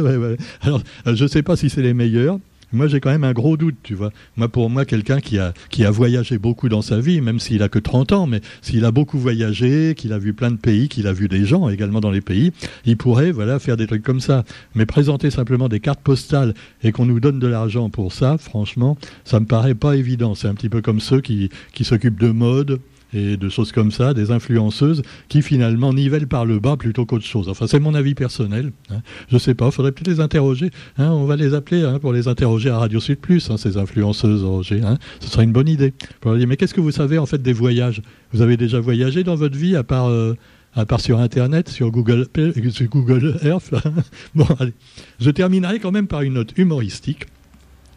Alors, 0.61 0.81
je 1.05 1.23
ne 1.23 1.27
sais 1.27 1.41
pas 1.41 1.55
si 1.55 1.69
c'est 1.69 1.81
les 1.81 1.93
meilleurs, 1.93 2.39
moi, 2.73 2.87
j'ai 2.87 2.99
quand 2.99 3.09
même 3.09 3.23
un 3.23 3.33
gros 3.33 3.57
doute, 3.57 3.75
tu 3.83 3.95
vois. 3.95 4.11
Moi, 4.37 4.49
pour 4.49 4.69
moi, 4.69 4.85
quelqu'un 4.85 5.19
qui 5.19 5.37
a, 5.37 5.53
voyagé 5.91 6.37
beaucoup 6.37 6.69
dans 6.69 6.81
sa 6.81 6.99
vie, 6.99 7.21
même 7.21 7.39
s'il 7.39 7.63
a 7.63 7.69
que 7.69 7.79
30 7.79 8.11
ans, 8.11 8.27
mais 8.27 8.41
s'il 8.61 8.85
a 8.85 8.91
beaucoup 8.91 9.17
voyagé, 9.17 9.93
qu'il 9.95 10.13
a 10.13 10.17
vu 10.17 10.33
plein 10.33 10.51
de 10.51 10.57
pays, 10.57 10.89
qu'il 10.89 11.07
a 11.07 11.13
vu 11.13 11.27
des 11.27 11.45
gens 11.45 11.69
également 11.69 12.01
dans 12.01 12.11
les 12.11 12.21
pays, 12.21 12.51
il 12.85 12.97
pourrait, 12.97 13.31
voilà, 13.31 13.59
faire 13.59 13.77
des 13.77 13.87
trucs 13.87 14.03
comme 14.03 14.19
ça. 14.19 14.43
Mais 14.73 14.85
présenter 14.85 15.29
simplement 15.29 15.69
des 15.69 15.79
cartes 15.79 16.01
postales 16.01 16.53
et 16.83 16.91
qu'on 16.91 17.05
nous 17.05 17.19
donne 17.19 17.39
de 17.39 17.47
l'argent 17.47 17.89
pour 17.89 18.13
ça, 18.13 18.37
franchement, 18.37 18.97
ça 19.23 19.39
me 19.39 19.45
paraît 19.45 19.75
pas 19.75 19.95
évident. 19.95 20.35
C'est 20.35 20.47
un 20.47 20.55
petit 20.55 20.69
peu 20.69 20.81
comme 20.81 20.99
ceux 20.99 21.21
qui, 21.21 21.49
qui 21.73 21.83
s'occupent 21.83 22.19
de 22.19 22.31
mode, 22.31 22.79
et 23.15 23.37
de 23.37 23.49
choses 23.49 23.71
comme 23.71 23.91
ça, 23.91 24.13
des 24.13 24.31
influenceuses 24.31 25.01
qui 25.29 25.41
finalement 25.41 25.93
nivellent 25.93 26.27
par 26.27 26.45
le 26.45 26.59
bas 26.59 26.75
plutôt 26.75 27.05
qu'autre 27.05 27.25
chose. 27.25 27.47
Enfin, 27.49 27.65
c'est 27.65 27.79
mon 27.79 27.95
avis 27.95 28.13
personnel. 28.13 28.73
Hein. 28.91 29.01
Je 29.29 29.35
ne 29.35 29.39
sais 29.39 29.55
pas, 29.55 29.67
il 29.67 29.71
faudrait 29.71 29.91
peut-être 29.93 30.07
les 30.07 30.19
interroger. 30.19 30.69
Hein. 30.97 31.11
on 31.11 31.25
va 31.25 31.35
les 31.35 31.53
appeler 31.53 31.83
hein, 31.83 31.99
pour 31.99 32.13
les 32.13 32.27
interroger 32.27 32.69
à 32.69 32.77
Radio 32.79 32.99
Sud 32.99 33.19
Plus, 33.19 33.49
ces 33.57 33.77
influenceuses, 33.77 34.43
Roger. 34.43 34.81
Ce 35.21 35.29
serait 35.29 35.45
une 35.45 35.53
bonne 35.53 35.69
idée. 35.69 35.93
Pour 36.19 36.31
leur 36.31 36.37
dire, 36.37 36.47
mais 36.47 36.57
qu'est-ce 36.57 36.73
que 36.73 36.81
vous 36.81 36.91
savez 36.91 37.17
en 37.17 37.25
fait 37.25 37.41
des 37.41 37.53
voyages? 37.53 38.01
Vous 38.33 38.41
avez 38.41 38.57
déjà 38.57 38.79
voyagé 38.79 39.23
dans 39.23 39.35
votre 39.35 39.57
vie 39.57 39.75
à 39.75 39.83
part... 39.83 40.09
Euh, 40.09 40.35
à 40.77 40.85
part 40.85 40.99
sur 40.99 41.19
Internet, 41.19 41.69
sur 41.69 41.89
Google, 41.89 42.27
Earth. 42.35 43.73
bon, 44.35 44.45
allez. 44.59 44.73
Je 45.21 45.31
terminerai 45.31 45.79
quand 45.79 45.91
même 45.91 46.07
par 46.07 46.21
une 46.21 46.33
note 46.33 46.51
humoristique. 46.57 47.27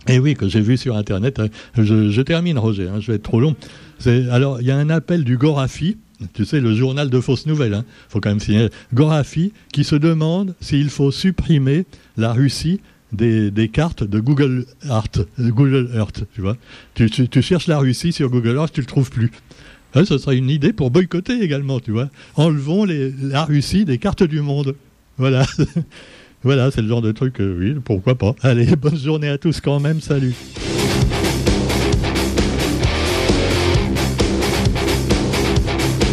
Et 0.07 0.15
eh 0.15 0.19
oui, 0.21 0.35
que 0.35 0.49
j'ai 0.49 0.61
vu 0.61 0.79
sur 0.79 0.97
Internet. 0.97 1.43
Je, 1.77 2.23
termine, 2.23 2.57
Roger, 2.57 2.89
je 3.01 3.09
vais 3.09 3.17
être 3.17 3.25
trop 3.25 3.41
long. 3.41 3.57
Alors, 4.07 4.61
il 4.61 4.67
y 4.67 4.71
a 4.71 4.77
un 4.77 4.91
appel 4.91 5.25
du 5.25 5.37
Gorafi, 5.37 5.97
tu 6.33 6.45
sais, 6.45 6.61
le 6.61 6.75
journal 6.75 7.11
de 7.11 7.21
fausses 7.21 7.47
nouvelles, 7.47 7.73
il 7.73 7.77
hein. 7.77 7.85
faut 8.09 8.21
quand 8.21 8.31
même 8.31 8.41
signaler, 8.41 8.71
Gorafi, 8.95 9.53
qui 9.73 9.85
se 9.85 9.97
demande 9.97 10.55
s'il 10.61 10.91
faut 10.91 11.11
supprimer 11.11 11.85
la 12.17 12.33
Russie 12.33 12.81
des, 13.13 13.71
cartes 13.73 14.05
de 14.05 14.21
Google 14.21 14.67
Earth, 14.89 15.21
Google 15.39 15.91
Earth 15.95 16.25
tu 16.35 16.41
vois. 16.41 16.57
Tu, 16.95 17.43
cherches 17.43 17.67
la 17.67 17.79
Russie 17.79 18.13
sur 18.13 18.31
Google 18.31 18.57
Earth, 18.57 18.73
tu 18.73 18.81
ne 18.81 18.85
le 18.85 18.89
trouves 18.89 19.11
plus. 19.11 19.31
ce 19.95 20.19
serait 20.19 20.37
une 20.37 20.51
idée 20.51 20.73
pour 20.73 20.91
boycotter 20.91 21.41
également, 21.41 21.81
tu 21.81 21.93
vois. 21.93 22.11
Enlevons 22.37 22.85
la 22.85 23.45
Russie 23.45 23.85
des 23.85 23.99
cartes 23.99 24.25
du 24.25 24.41
monde. 24.41 24.75
Voilà. 25.17 25.47
voilà, 26.43 26.71
c'est 26.71 26.83
le 26.83 26.89
genre 26.89 27.03
de 27.03 27.13
truc, 27.13 27.37
oui, 27.39 27.75
pourquoi 27.85 28.17
pas. 28.17 28.35
Allez, 28.43 28.77
bonne 28.77 28.99
journée 28.99 29.29
à 29.29 29.39
tous 29.39 29.61
quand 29.61 29.81
même, 29.81 30.01
salut. 30.01 30.35